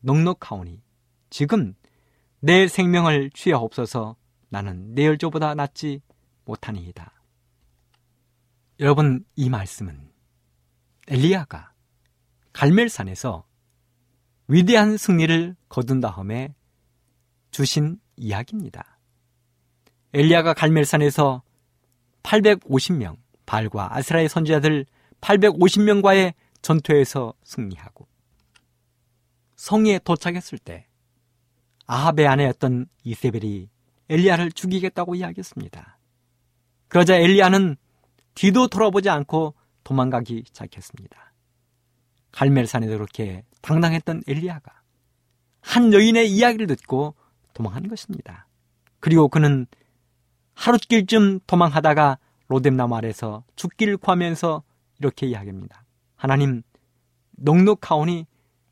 넉넉하오니 0.00 0.80
지금 1.28 1.74
내 2.40 2.68
생명을 2.68 3.30
취하옵소서 3.34 4.16
나는 4.54 4.94
내 4.94 5.04
열조보다 5.06 5.56
낫지 5.56 6.00
못하니이다. 6.44 7.12
여러분 8.78 9.24
이 9.34 9.50
말씀은 9.50 10.12
엘리야가 11.08 11.72
갈멜산에서 12.52 13.48
위대한 14.46 14.96
승리를 14.96 15.56
거둔 15.68 16.00
다음에 16.00 16.54
주신 17.50 17.98
이야기입니다. 18.16 19.00
엘리야가 20.12 20.54
갈멜산에서 20.54 21.42
850명 22.22 23.16
발과 23.46 23.96
아스라의 23.96 24.28
선지자들 24.28 24.86
850명과의 25.20 26.34
전투에서 26.62 27.34
승리하고 27.42 28.06
성에 29.56 29.98
도착했을 29.98 30.58
때 30.58 30.86
아합의 31.86 32.28
아내였던 32.28 32.86
이세벨이 33.02 33.73
엘리야를 34.08 34.52
죽이겠다고 34.52 35.14
이야기했습니다. 35.14 35.98
그러자 36.88 37.16
엘리야는 37.16 37.76
뒤도 38.34 38.68
돌아보지 38.68 39.08
않고 39.08 39.54
도망가기 39.84 40.44
시작했습니다. 40.46 41.32
갈멜산에도 42.32 42.94
그렇게 42.94 43.44
당당했던 43.62 44.22
엘리야가 44.26 44.72
한 45.60 45.92
여인의 45.92 46.30
이야기를 46.30 46.66
듣고 46.66 47.14
도망한 47.54 47.88
것입니다. 47.88 48.46
그리고 49.00 49.28
그는 49.28 49.66
하룻길쯤 50.54 51.40
도망하다가 51.46 52.18
로뎀나무 52.48 52.94
아래서 52.96 53.44
죽기를 53.56 53.96
구하면서 53.96 54.62
이렇게 54.98 55.26
이야기합니다. 55.26 55.84
하나님, 56.16 56.62
넉넉하오니 57.32 58.26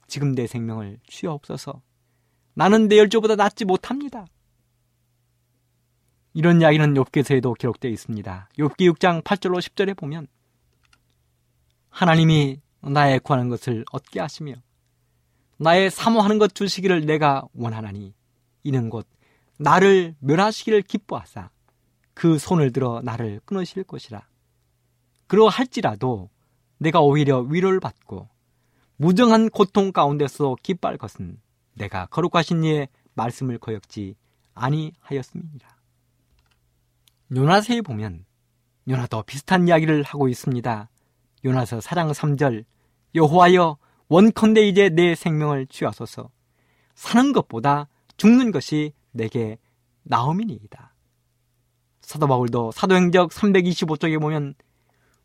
지금 0.07 0.35
내 0.35 0.47
생명을 0.47 0.99
취하옵소서. 1.07 1.81
나는 2.55 2.89
내 2.89 2.99
열조보다 2.99 3.37
낫지 3.37 3.65
못합니다. 3.65 4.27
이런 6.35 6.61
이야기는 6.61 6.95
욥기서에도 6.95 7.57
기록되어 7.59 7.91
있습니다. 7.91 8.49
욥기 8.59 8.93
6장 8.93 9.23
8절로 9.23 9.59
10절에 9.59 9.97
보면 9.97 10.27
하나님이 11.91 12.61
나의 12.81 13.21
구하는 13.21 13.49
것을 13.49 13.85
얻게 13.93 14.21
하시며 14.21 14.55
나의 15.59 15.91
사모하는 15.91 16.39
것 16.39 16.55
주시기를 16.55 17.07
내가 17.07 17.45
원하나니 17.55 18.15
이는 18.65 18.91
곧 18.91 19.07
나를 19.59 20.15
멸하시기를 20.21 20.83
기뻐하사 20.83 21.51
그 22.15 22.39
손을 22.39 22.73
들어 22.73 23.01
나를 23.03 23.41
끊으실 23.45 23.85
것이라. 23.85 24.27
그러할지라도 25.27 26.31
내가 26.79 27.01
오히려 27.01 27.41
위로를 27.41 27.79
받고 27.79 28.29
무정한 28.97 29.49
고통 29.51 29.93
가운데서 29.93 30.57
기뻐할 30.63 30.99
것은 30.99 31.41
내가 31.75 32.07
거룩하신 32.07 32.65
이의 32.65 32.89
말씀을 33.15 33.59
거역지 33.59 34.15
아니하였습니다. 34.55 35.82
요나서에 37.35 37.81
보면 37.81 38.25
요나도 38.89 39.23
비슷한 39.23 39.69
이야기를 39.69 40.03
하고 40.03 40.29
있습니다. 40.29 40.89
요나서 41.45 41.81
사장 41.81 42.11
3절 42.11 42.65
여호와여 43.15 43.79
원컨대 44.09 44.67
이제 44.67 44.89
내 44.89 45.15
생명을 45.15 45.67
취하소서 45.67 46.31
사는 46.95 47.33
것보다 47.33 47.89
죽는 48.17 48.51
것이 48.51 48.93
내게 49.13 49.59
나음이니이다. 50.03 50.95
사도 52.03 52.27
바울도 52.27 52.73
사도행적 52.73 53.31
325쪽에 53.31 54.21
보면 54.21 54.55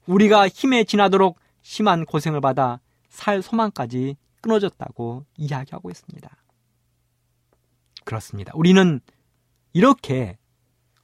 우리가 0.06 0.48
힘에 0.48 0.84
지나도록 0.84 1.40
심한 1.62 2.06
고생을 2.06 2.40
받아 2.40 2.80
살 3.10 3.42
소망까지 3.42 4.16
끊어졌다고 4.42 5.26
이야기하고 5.36 5.90
있습니다. 5.90 6.30
그렇습니다. 8.06 8.54
우리는 8.56 9.02
이렇게 9.74 10.38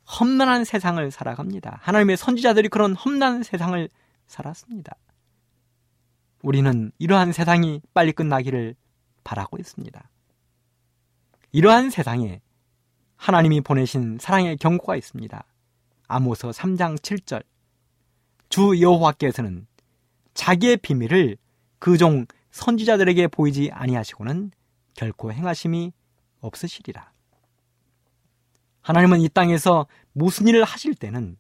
험난한 0.06 0.66
세상을 0.66 1.12
살아갑니다. 1.12 1.80
하나님의 1.82 2.18
선지자들이 2.18 2.70
그런 2.70 2.96
험난한 2.96 3.44
세상을 3.44 3.90
살았습니다. 4.28 4.96
우리는 6.42 6.92
이러한 7.00 7.32
세상이 7.32 7.82
빨리 7.94 8.12
끝나기를 8.12 8.76
바라고 9.24 9.58
있습니다. 9.58 10.10
이러한 11.52 11.90
세상에 11.90 12.42
하나님이 13.16 13.62
보내신 13.62 14.18
사랑의 14.20 14.58
경고가 14.58 14.96
있습니다. 14.98 15.46
아모서 16.08 16.50
3장 16.50 17.00
7절. 17.00 17.44
주 18.50 18.82
여호와께서는 18.82 19.66
자기의 20.34 20.78
비밀을 20.78 21.38
그 21.80 21.98
종 21.98 22.26
선지자들에게 22.52 23.28
보이지 23.30 23.72
아니하시고는 23.72 24.52
결코 24.94 25.34
행하심이 25.34 25.92
없으시리라. 26.40 27.13
하나님은 28.84 29.22
이 29.22 29.30
땅에서 29.30 29.88
무슨 30.12 30.48
일을 30.48 30.64
하실 30.64 30.94
때는 30.94 31.38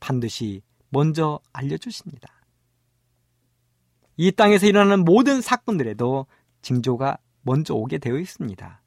반드시 0.00 0.62
먼저 0.88 1.40
알려주십니다. 1.52 2.32
이 4.16 4.32
땅에서 4.32 4.66
일어나는 4.66 5.04
모든 5.04 5.40
사건들에도 5.40 6.26
징조가 6.62 7.18
먼저 7.42 7.74
오게 7.74 7.98
되어 7.98 8.18
있습니다. 8.18 8.82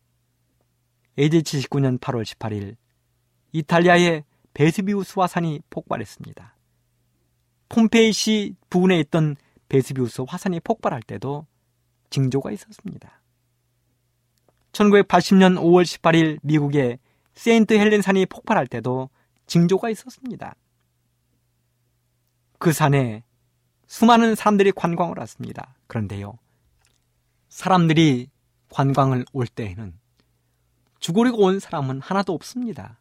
AD 1.20 1.42
79년 1.42 2.00
8월 2.00 2.24
18일 2.26 2.76
이탈리아의 3.52 4.24
베스비우스 4.54 5.20
화산이 5.20 5.62
폭발했습니다. 5.70 6.56
폼페이시 7.70 8.56
부근에 8.70 9.00
있던 9.02 9.36
베스비우스 9.70 10.24
화산이 10.28 10.60
폭발할 10.62 11.04
때도 11.04 11.46
징조가 12.10 12.52
있었습니다. 12.52 13.22
1980년 14.72 15.60
5월 15.60 15.84
18일 15.84 16.40
미국의 16.42 16.98
세인트 17.36 17.74
헬렌 17.74 18.02
산이 18.02 18.26
폭발할 18.26 18.68
때도 18.68 19.10
징조가 19.48 19.90
있었습니다. 19.90 20.56
그 22.58 22.74
산에 22.74 23.24
수많은 23.88 24.36
사람들이 24.36 24.72
관광을 24.74 25.16
왔습니다. 25.20 25.76
그런데요, 25.88 26.38
사람들이 27.48 28.30
관광을 28.70 29.26
올 29.34 29.48
때에는 29.48 29.98
죽으려고 31.00 31.44
온 31.46 31.60
사람은 31.60 32.02
하나도 32.02 32.34
없습니다. 32.34 33.00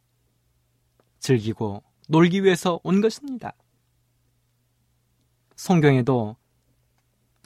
즐기고 1.18 1.82
놀기 2.08 2.44
위해서 2.44 2.80
온 2.84 3.00
것입니다. 3.00 3.52
성경에도 5.56 6.36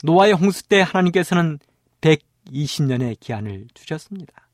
노아의 0.05 0.35
홍수 0.35 0.68
때 0.68 0.83
하나님께서는 0.83 1.59
120년의 2.01 3.18
기한을 3.18 3.68
주셨습니다. 3.74 4.49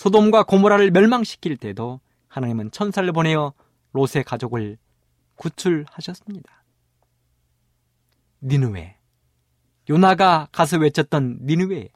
소돔과 0.00 0.44
고모라를 0.44 0.92
멸망시킬 0.92 1.58
때도 1.58 2.00
하나님은 2.28 2.70
천사를 2.70 3.12
보내어 3.12 3.52
롯의 3.92 4.24
가족을 4.24 4.78
구출하셨습니다. 5.34 6.64
니누웨 8.40 8.96
요나가 9.90 10.48
가서 10.52 10.78
외쳤던 10.78 11.40
니누웨 11.42 11.90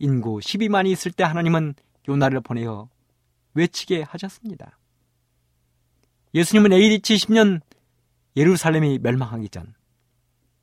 인구 0.00 0.38
12만이 0.38 0.88
있을 0.88 1.12
때 1.12 1.24
하나님은 1.24 1.76
요나를 2.06 2.42
보내어 2.42 2.90
외치게 3.54 4.02
하셨습니다. 4.02 4.78
예수님은 6.34 6.74
AD 6.74 6.98
70년 6.98 7.62
예루살렘이 8.36 8.98
멸망하기 8.98 9.48
전 9.48 9.72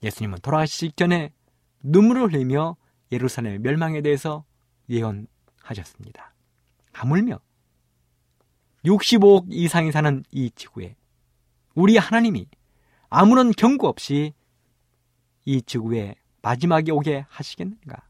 예수님은 0.04 0.42
돌아가시기 0.44 0.94
전에 0.96 1.34
눈물을 1.82 2.32
흘리며 2.32 2.78
예루살렘의 3.12 3.58
멸망에 3.58 4.04
대해서 4.04 4.46
예언하셨습니다. 4.92 6.37
하물며 6.98 7.40
65억 8.84 9.48
이상이 9.50 9.92
사는 9.92 10.24
이 10.32 10.50
지구에 10.56 10.96
우리 11.76 11.98
하나님이 11.98 12.48
아무런 13.10 13.52
경고 13.52 13.88
없이 13.88 14.34
이 15.46 15.62
지구에 15.62 16.16
마지막에 16.42 16.92
오게 16.92 17.26
하시겠는가? 17.30 18.08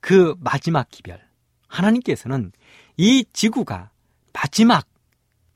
그 0.00 0.34
마지막 0.38 0.88
기별. 0.90 1.20
하나님께서는 1.66 2.52
이 2.96 3.24
지구가 3.32 3.90
마지막, 4.32 4.86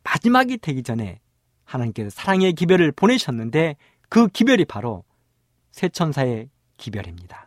마지막이 0.02 0.58
되기 0.58 0.82
전에 0.82 1.20
하나님께서 1.64 2.10
사랑의 2.10 2.52
기별을 2.54 2.92
보내셨는데 2.92 3.76
그 4.08 4.28
기별이 4.28 4.64
바로 4.64 5.04
세천사의 5.70 6.50
기별입니다. 6.76 7.43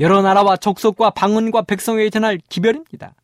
여러 0.00 0.22
나라와 0.22 0.56
족속과 0.56 1.10
방언과 1.10 1.62
백성에게 1.62 2.10
전할 2.10 2.38
기별입니다. 2.48 3.14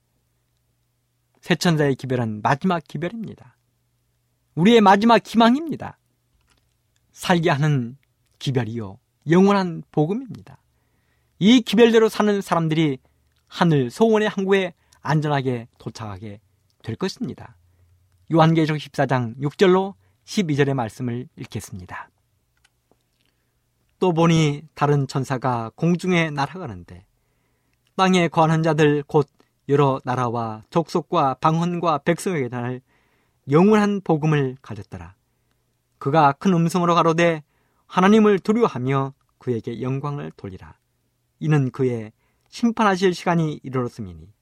세천사의 1.40 1.96
기별은 1.96 2.42
마지막 2.42 2.82
기별입니다. 2.86 3.56
우리의 4.54 4.80
마지막 4.80 5.26
희망입니다. 5.26 5.98
살게 7.12 7.50
하는 7.50 7.96
기별이요. 8.38 8.98
영원한 9.30 9.82
복음입니다. 9.90 10.58
이 11.38 11.60
기별대로 11.60 12.08
사는 12.08 12.40
사람들이 12.40 12.98
하늘 13.48 13.90
소원의 13.90 14.28
항구에 14.28 14.74
안전하게 15.00 15.66
도착하게 15.78 16.40
될 16.82 16.96
것입니다. 16.96 17.56
요한계시록 18.32 18.78
14장 18.78 19.36
6절로 19.38 19.94
12절의 20.24 20.74
말씀을 20.74 21.26
읽겠습니다. 21.36 22.10
또 24.00 24.12
보니 24.12 24.62
다른 24.74 25.06
천사가 25.06 25.70
공중에 25.76 26.30
날아가는데 26.30 27.04
땅에 27.96 28.28
관한 28.28 28.62
자들 28.62 29.04
곧 29.06 29.28
여러 29.68 30.00
나라와 30.04 30.64
족속과 30.70 31.34
방언과 31.34 31.98
백성에게 31.98 32.48
달 32.48 32.80
영원한 33.50 34.00
복음을 34.00 34.56
가졌더라. 34.62 35.14
그가 35.98 36.32
큰 36.32 36.54
음성으로 36.54 36.94
가로되 36.94 37.42
하나님을 37.86 38.38
두려워하며 38.38 39.12
그에게 39.38 39.82
영광을 39.82 40.32
돌리라. 40.34 40.78
이는 41.38 41.70
그의 41.70 42.12
심판하실 42.48 43.14
시간이 43.14 43.60
이르렀음이니 43.62 44.32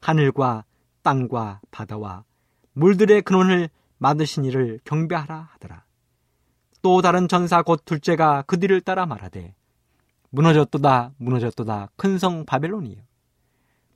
하늘과 0.00 0.64
땅과 1.02 1.60
바다와 1.70 2.24
물들의 2.72 3.20
근원을 3.22 3.68
만드신 3.98 4.44
이를 4.46 4.80
경배하라 4.84 5.50
하더라. 5.52 5.83
또 6.84 7.00
다른 7.00 7.28
전사 7.28 7.62
곧 7.62 7.86
둘째가 7.86 8.44
그 8.46 8.60
뒤를 8.60 8.82
따라 8.82 9.06
말하되 9.06 9.54
무너졌도다 10.28 11.12
무너졌도다 11.16 11.88
큰 11.96 12.18
성 12.18 12.44
바벨론이요 12.44 13.00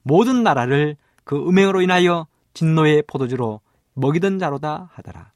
모든 0.05 0.43
나라를 0.43 0.97
그 1.25 1.37
음행으로 1.37 1.83
인하여 1.83 2.27
진노의 2.55 3.03
포도주로 3.07 3.61
먹이던 3.93 4.39
자로다 4.39 4.89
하더라. 4.95 5.33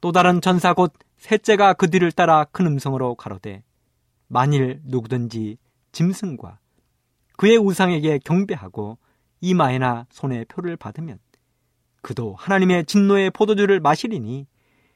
또 0.00 0.12
다른 0.12 0.40
전사 0.40 0.74
곧 0.74 0.92
셋째가 1.16 1.72
그 1.72 1.90
뒤를 1.90 2.12
따라 2.12 2.44
큰 2.44 2.66
음성으로 2.66 3.16
가로되 3.16 3.64
만일 4.28 4.80
누구든지 4.84 5.58
짐승과 5.90 6.60
그의 7.36 7.56
우상에게 7.58 8.18
경배하고 8.18 8.98
이마에나 9.40 10.06
손에 10.10 10.44
표를 10.44 10.76
받으면 10.76 11.18
그도 12.00 12.36
하나님의 12.36 12.84
진노의 12.84 13.30
포도주를 13.32 13.80
마시리니 13.80 14.46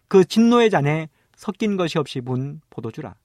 그 0.06 0.24
진노의 0.24 0.70
잔에 0.70 1.08
섞인 1.42 1.76
것이 1.76 1.98
없이 1.98 2.20
분 2.20 2.60
포도주라. 2.70 3.16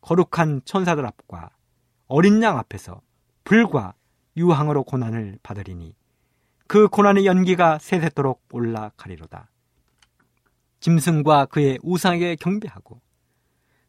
거룩한 0.00 0.60
천사들 0.64 1.04
앞과 1.04 1.50
어린 2.06 2.40
양 2.40 2.56
앞에서 2.56 3.00
불과 3.42 3.94
유황으로 4.36 4.84
고난을 4.84 5.40
받으리니 5.42 5.96
그 6.68 6.86
고난의 6.86 7.26
연기가 7.26 7.80
세세토록 7.80 8.44
올라가리로다. 8.52 9.50
짐승과 10.78 11.46
그의 11.46 11.80
우상에게 11.82 12.36
경배하고 12.36 13.00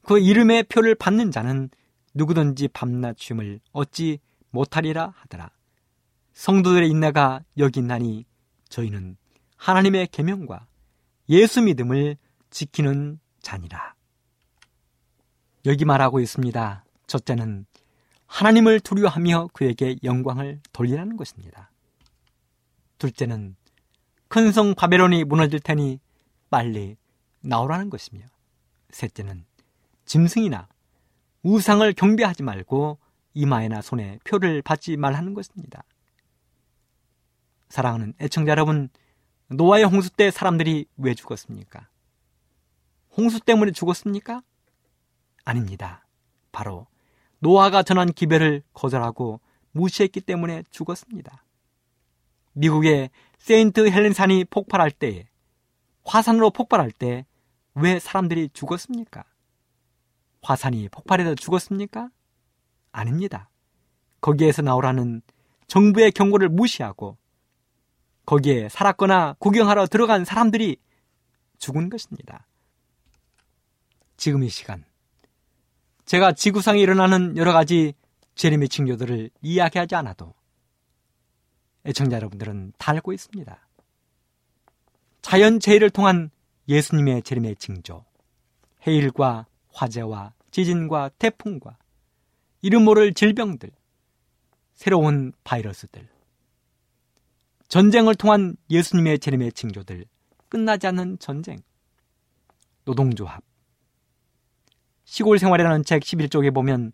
그 0.01 0.18
이름의 0.18 0.64
표를 0.64 0.95
받는 0.95 1.30
자는 1.30 1.70
누구든지 2.16 2.70
밤낮 2.70 3.20
쉼을 3.20 3.60
얻지 3.72 4.18
못하리라 4.49 5.14
하더라. 5.16 5.51
성도들의 6.34 6.89
인내가 6.89 7.43
여기 7.60 7.82
있나니 7.82 8.26
저희는 8.70 9.16
하나님의 9.58 10.08
계명과 10.08 10.66
예수 11.30 11.62
믿음을 11.62 12.18
지키는 12.49 13.20
자니라. 13.44 13.94
여기 15.68 15.86
말하고 15.86 16.20
있습니다. 16.20 16.84
첫째는 17.06 17.68
하나님을 18.26 18.80
두려워하며 18.80 19.50
그에게 19.54 19.96
영광을 20.04 20.60
돌리라는 20.72 21.16
것입니다. 21.18 21.70
둘째는 22.98 23.56
큰 24.28 24.52
성 24.52 24.74
바벨론이 24.74 25.26
무너질 25.26 25.60
테니 25.60 26.00
빨리 26.50 26.98
나오라는 27.41 27.91
것이며 27.91 28.26
셋째는 28.89 29.46
짐승이나 30.06 30.68
우상을 31.44 31.94
경배하지 31.94 32.41
말고 32.41 32.98
이마에나 33.36 33.82
손에 33.82 34.18
표를 34.24 34.62
받지 34.64 34.98
말라는 34.98 35.34
것입니다. 35.36 35.84
사랑하는 37.70 38.14
애청자 38.20 38.52
여러분, 38.52 38.89
노아의 39.50 39.84
홍수 39.84 40.10
때 40.10 40.32
사람들이 40.32 40.86
왜 40.98 41.14
죽었습니까? 41.14 41.88
홍수 43.16 43.39
때문에 43.39 43.72
죽었습니까? 43.72 44.41
아닙니다. 45.45 46.05
바로 46.51 46.88
노아가 47.39 47.84
전한 47.84 48.11
기별을 48.11 48.64
거절하고 48.74 49.41
무시했기 49.72 50.22
때문에 50.22 50.64
죽었습니다. 50.72 51.43
미국의 52.53 53.09
세인트 53.39 53.89
헬렌산이 53.89 54.45
폭발할 54.45 54.91
때에 54.91 55.28
화산으로 56.03 56.51
폭발할 56.51 56.91
때 56.91 57.26
왜 57.76 57.99
사람들이 57.99 58.49
죽었습니까? 58.53 59.24
화산이 60.41 60.89
폭발해서 60.89 61.36
죽었습니까? 61.36 62.09
아닙니다. 62.91 63.49
거기에서 64.22 64.61
나오라는 64.61 65.22
정부의 65.68 66.11
경고를 66.11 66.49
무시하고 66.49 67.18
거기에 68.26 68.70
살았거나 68.70 69.36
구경하러 69.39 69.88
들어간 69.88 70.24
사람들이 70.24 70.78
죽은 71.57 71.89
것입니다. 71.89 72.45
지금 74.18 74.43
이 74.43 74.49
시간 74.49 74.84
제가 76.05 76.34
지구상에 76.34 76.80
일어나는 76.80 77.38
여러 77.38 77.53
가지 77.53 77.93
재림의 78.36 78.70
징조들을 78.70 79.30
이야기하지 79.41 79.95
않아도 79.95 80.34
애청자 81.86 82.16
여러분들은 82.18 82.74
다 82.78 82.91
알고 82.93 83.14
있습니다. 83.14 83.68
자연 85.22 85.59
재해를 85.59 85.89
통한 85.89 86.30
예수님의 86.68 87.24
재림의 87.24 87.57
징조, 87.57 88.05
해일과 88.86 89.47
화재와 89.72 90.34
지진과 90.51 91.09
태풍과 91.18 91.78
이름 92.61 92.86
모를 92.86 93.14
질병들, 93.14 93.72
새로운 94.74 95.34
바이러스들, 95.43 96.07
전쟁을 97.68 98.16
통한 98.16 98.55
예수님의 98.70 99.20
재림의 99.20 99.53
징조들, 99.53 100.05
끝나지 100.47 100.88
않는 100.88 101.20
전쟁, 101.20 101.57
노동조합, 102.86 103.43
시골 105.14 105.38
생활이라는 105.38 105.84
책 105.84 106.01
11쪽에 106.01 106.51
보면 106.51 106.91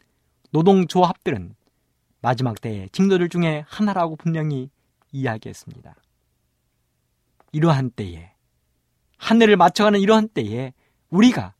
노동조합들은 0.51 1.55
마지막 2.19 2.59
때의 2.59 2.89
징조들 2.89 3.29
중에 3.29 3.63
하나라고 3.65 4.17
분명히 4.17 4.69
이야기했습니다. 5.13 5.95
이러한 7.53 7.91
때에 7.91 8.33
하늘을 9.19 9.55
맞춰가는 9.55 10.01
이러한 10.01 10.27
때에 10.27 10.73
우리가 11.09 11.53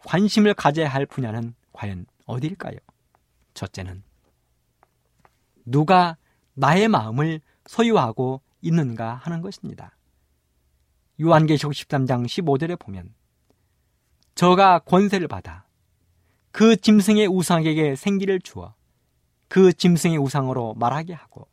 관심을 0.00 0.52
가져야 0.52 0.90
할 0.90 1.06
분야는 1.06 1.54
과연 1.72 2.04
어디일까요? 2.26 2.76
첫째는 3.54 4.02
누가 5.64 6.18
나의 6.52 6.88
마음을 6.88 7.40
소유하고 7.64 8.42
있는가 8.60 9.14
하는 9.14 9.40
것입니다. 9.40 9.96
요한계시록 11.18 11.72
13장 11.72 12.26
15절에 12.26 12.78
보면 12.78 13.14
저가 14.34 14.80
권세를 14.80 15.26
받아 15.26 15.71
그 16.52 16.76
짐승의 16.76 17.26
우상에게 17.26 17.96
생기를 17.96 18.40
주어 18.40 18.74
그 19.48 19.72
짐승의 19.72 20.18
우상으로 20.18 20.74
말하게 20.74 21.14
하고 21.14 21.48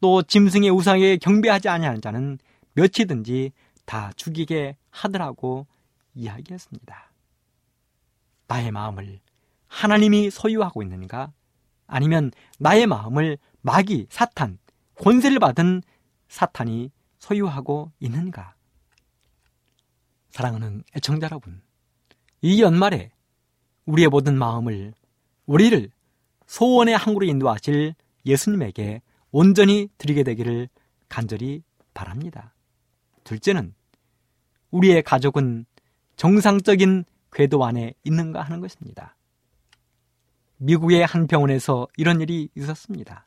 또 0.00 0.22
짐승의 0.22 0.70
우상에 0.70 1.16
경배하지 1.18 1.68
아니하는 1.68 2.00
자는 2.00 2.38
며칠든지 2.72 3.52
다 3.84 4.12
죽이게 4.16 4.76
하더라고 4.90 5.66
이야기했습니다. 6.14 7.12
나의 8.48 8.70
마음을 8.70 9.20
하나님이 9.66 10.30
소유하고 10.30 10.82
있는가? 10.82 11.32
아니면 11.86 12.30
나의 12.58 12.86
마음을 12.86 13.38
마귀, 13.62 14.06
사탄, 14.10 14.58
권세를 14.96 15.38
받은 15.38 15.82
사탄이 16.28 16.90
소유하고 17.18 17.92
있는가? 17.98 18.54
사랑하는 20.30 20.82
애청자 20.96 21.26
여러분, 21.26 21.62
이 22.42 22.60
연말에 22.60 23.13
우리의 23.86 24.08
모든 24.08 24.38
마음을, 24.38 24.94
우리를 25.46 25.90
소원의 26.46 26.96
항구로 26.96 27.26
인도하실 27.26 27.94
예수님에게 28.26 29.02
온전히 29.30 29.88
드리게 29.98 30.22
되기를 30.22 30.68
간절히 31.08 31.62
바랍니다. 31.92 32.54
둘째는 33.24 33.74
우리의 34.70 35.02
가족은 35.02 35.66
정상적인 36.16 37.04
궤도 37.32 37.64
안에 37.64 37.94
있는가 38.04 38.42
하는 38.42 38.60
것입니다. 38.60 39.16
미국의 40.58 41.04
한 41.04 41.26
병원에서 41.26 41.88
이런 41.96 42.20
일이 42.20 42.48
있었습니다. 42.54 43.26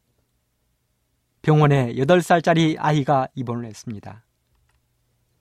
병원에 1.41 1.93
8살짜리 1.93 2.75
아이가 2.79 3.27
입원을 3.35 3.65
했습니다. 3.65 4.23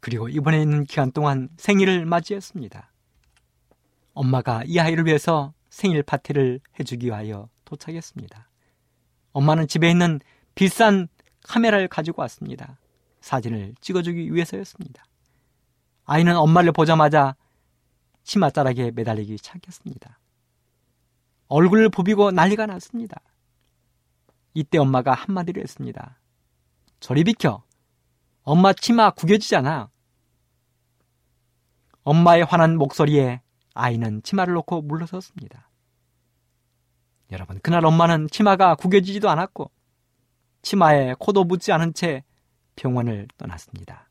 그리고 0.01 0.29
입원해 0.29 0.61
있는 0.61 0.85
기간 0.85 1.11
동안 1.11 1.49
생일을 1.57 2.07
맞이했습니다. 2.07 2.93
엄마가 4.17 4.63
이 4.65 4.79
아이를 4.79 5.05
위해서 5.05 5.53
생일 5.69 6.03
파티를 6.03 6.61
해주기 6.81 7.07
위하여 7.07 7.51
도착했습니다. 7.67 8.49
엄마는 9.33 9.69
집에 9.69 9.91
있는 9.91 10.21
비싼 10.55 11.09
카메라를 11.45 11.87
가지고 11.87 12.23
왔습니다. 12.23 12.79
사진을 13.21 13.75
찍어주기 13.83 14.35
위해서였습니다. 14.35 15.05
아이는 16.07 16.35
엄마를 16.35 16.73
보자마자 16.73 17.37
치맛자락에 18.25 18.93
매달리기 18.93 19.37
시작했습니다. 19.37 20.19
얼굴을 21.49 21.91
부비고 21.91 22.31
난리가 22.31 22.65
났습니다. 22.67 23.21
이때 24.55 24.79
엄마가 24.79 25.13
한마디를 25.13 25.63
했습니다. 25.63 26.19
저리 27.01 27.23
비켜. 27.23 27.63
엄마 28.43 28.73
치마 28.73 29.11
구겨지잖아. 29.11 29.91
엄마의 32.03 32.45
화난 32.45 32.79
목소리에 32.79 33.43
아이는 33.77 34.23
치마를 34.23 34.55
놓고 34.55 34.83
물러섰습니다. 34.83 35.71
여러분, 37.33 37.59
그날 37.63 37.85
엄마는 37.85 38.29
치마가 38.31 38.75
구겨지지도 38.75 39.29
않았고, 39.29 39.71
치마에 40.63 41.15
코도 41.19 41.45
묻지 41.45 41.73
않은 41.73 41.95
채 41.95 42.25
병원을 42.77 43.29
떠났습니다. 43.37 44.09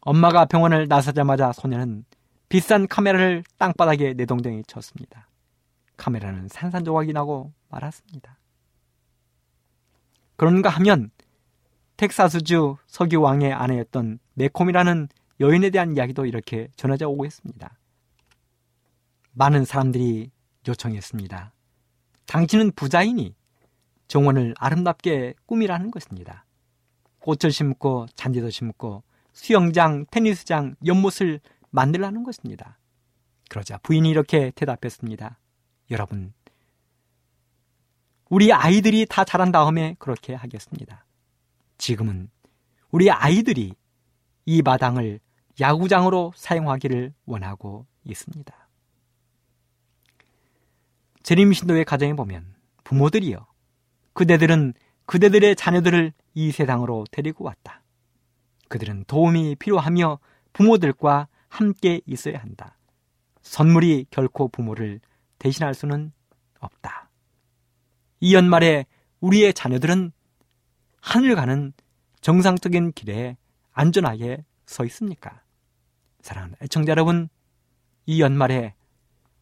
엄마가 0.00 0.44
병원을 0.44 0.86
나서자마자 0.88 1.52
소녀는 1.52 2.04
비싼 2.48 2.86
카메라를 2.86 3.42
땅바닥에 3.58 4.14
내동댕이 4.14 4.64
쳤습니다. 4.66 5.28
카메라는 5.96 6.48
산산조각이 6.48 7.12
나고 7.12 7.52
말았습니다. 7.68 8.38
그런가 10.36 10.68
하면 10.70 11.10
텍사스주 11.96 12.76
석유 12.86 13.20
왕의 13.20 13.52
아내였던 13.52 14.18
메콤이라는 14.34 15.08
여인에 15.40 15.70
대한 15.70 15.96
이야기도 15.96 16.26
이렇게 16.26 16.68
전해져 16.76 17.08
오고 17.08 17.24
있습니다. 17.24 17.76
많은 19.34 19.64
사람들이 19.64 20.30
요청했습니다. 20.66 21.52
당신은 22.26 22.72
부자이니 22.72 23.34
정원을 24.08 24.54
아름답게 24.58 25.34
꾸미라는 25.46 25.90
것입니다. 25.90 26.46
꽃을 27.20 27.52
심고 27.52 28.06
잔디도 28.14 28.50
심고 28.50 29.02
수영장, 29.32 30.06
테니스장, 30.10 30.76
연못을 30.86 31.40
만들라는 31.70 32.22
것입니다. 32.22 32.78
그러자 33.48 33.78
부인이 33.78 34.08
이렇게 34.08 34.52
대답했습니다. 34.54 35.38
여러분, 35.90 36.32
우리 38.30 38.52
아이들이 38.52 39.06
다 39.06 39.24
자란 39.24 39.52
다음에 39.52 39.96
그렇게 39.98 40.34
하겠습니다. 40.34 41.04
지금은 41.78 42.30
우리 42.90 43.10
아이들이 43.10 43.74
이 44.46 44.62
마당을 44.62 45.20
야구장으로 45.60 46.32
사용하기를 46.36 47.12
원하고 47.26 47.86
있습니다. 48.04 48.63
재림신도의 51.24 51.84
가정에 51.84 52.14
보면 52.14 52.54
부모들이요. 52.84 53.46
그대들은 54.12 54.74
그대들의 55.06 55.56
자녀들을 55.56 56.12
이 56.34 56.52
세상으로 56.52 57.04
데리고 57.10 57.44
왔다. 57.44 57.82
그들은 58.68 59.04
도움이 59.06 59.56
필요하며 59.56 60.18
부모들과 60.52 61.28
함께 61.48 62.00
있어야 62.06 62.38
한다. 62.38 62.76
선물이 63.42 64.06
결코 64.10 64.48
부모를 64.48 65.00
대신할 65.38 65.74
수는 65.74 66.12
없다. 66.60 67.10
이 68.20 68.34
연말에 68.34 68.86
우리의 69.20 69.54
자녀들은 69.54 70.12
하늘 71.00 71.34
가는 71.34 71.72
정상적인 72.20 72.92
길에 72.92 73.36
안전하게 73.72 74.44
서 74.66 74.84
있습니까? 74.86 75.42
사랑하는 76.20 76.56
애청자 76.62 76.90
여러분, 76.90 77.28
이 78.06 78.20
연말에 78.20 78.74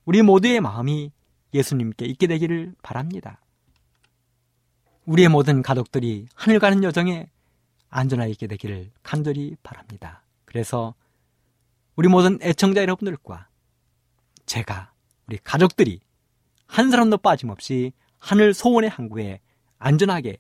우리 0.05 0.23
모두의 0.23 0.61
마음이 0.61 1.13
예수님께 1.55 2.07
있게 2.07 2.27
되기를 2.27 2.75
바랍니다. 2.83 3.41
우리의 5.05 5.29
모든 5.29 5.63
가족들이 5.63 6.27
하늘 6.35 6.59
가는 6.59 6.83
여정에 6.85 7.29
안전하게 7.91 8.31
있게 8.33 8.47
되기를 8.47 8.91
간절히 9.03 9.57
바랍니다. 9.63 10.23
그래서 10.45 10.95
우리 11.97 12.09
모든 12.09 12.39
애청자 12.43 12.81
여러분들과 12.83 13.49
제가 14.47 14.93
우리 15.27 15.39
가족들이 15.39 16.01
한 16.67 16.91
사람도 16.91 17.19
빠짐없이 17.19 17.93
하늘 18.19 18.55
소원의 18.55 18.89
항구에 18.89 19.41
안전하게 19.79 20.39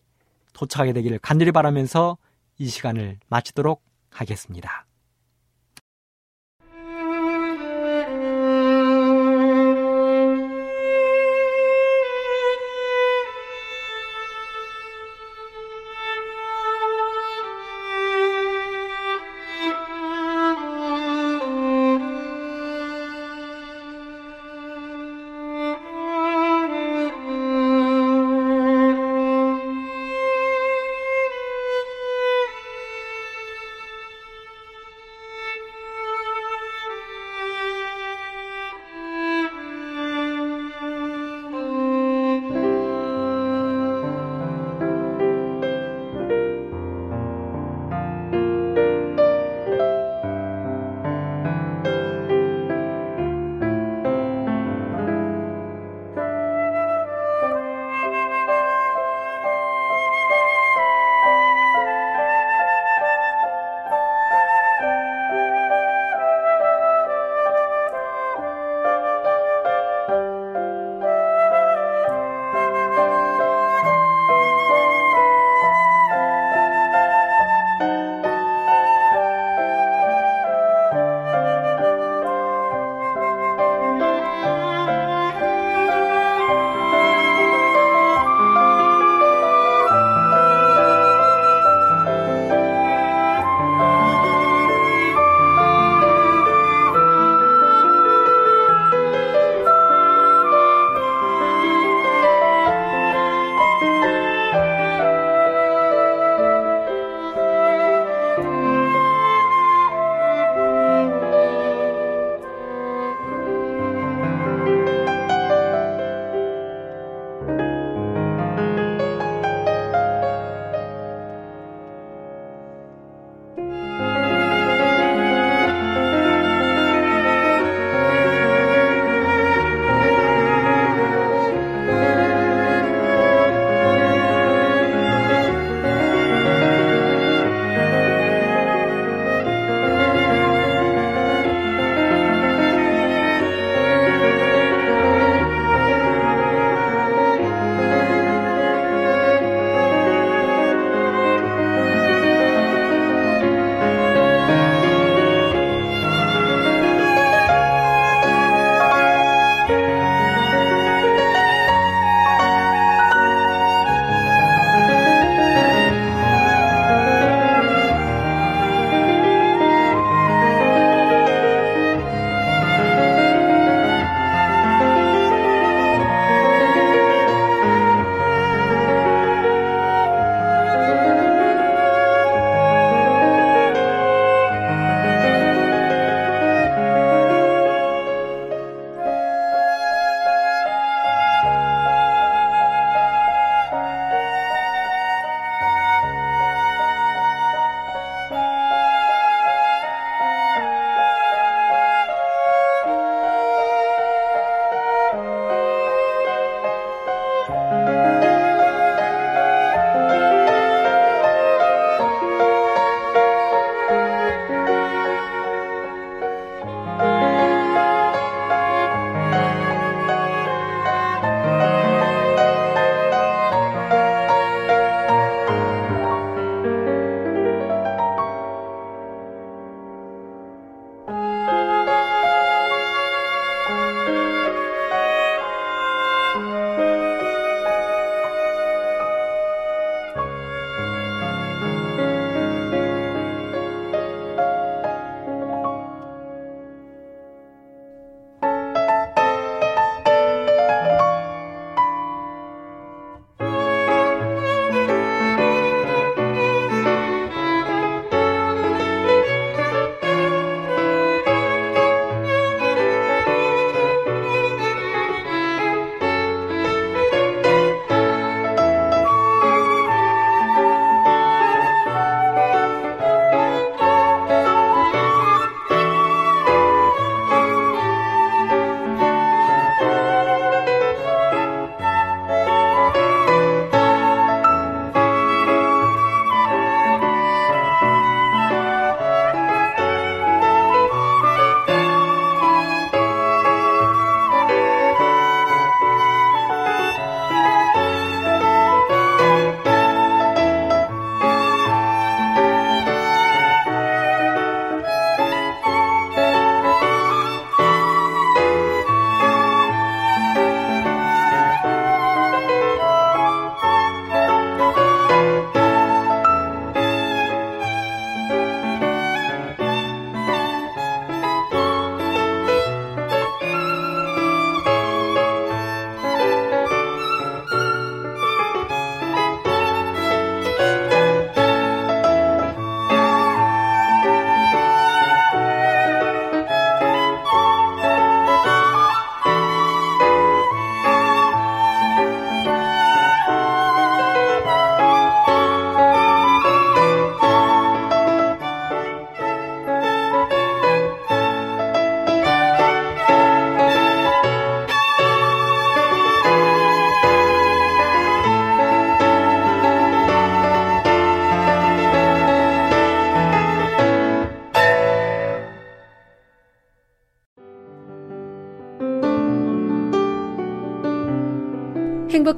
도착하게 0.55 0.93
되기를 0.93 1.19
간절히 1.19 1.53
바라면서 1.53 2.17
이 2.59 2.69
시간을 2.69 3.19
마치도록 3.29 3.83
하겠습니다. 4.11 4.87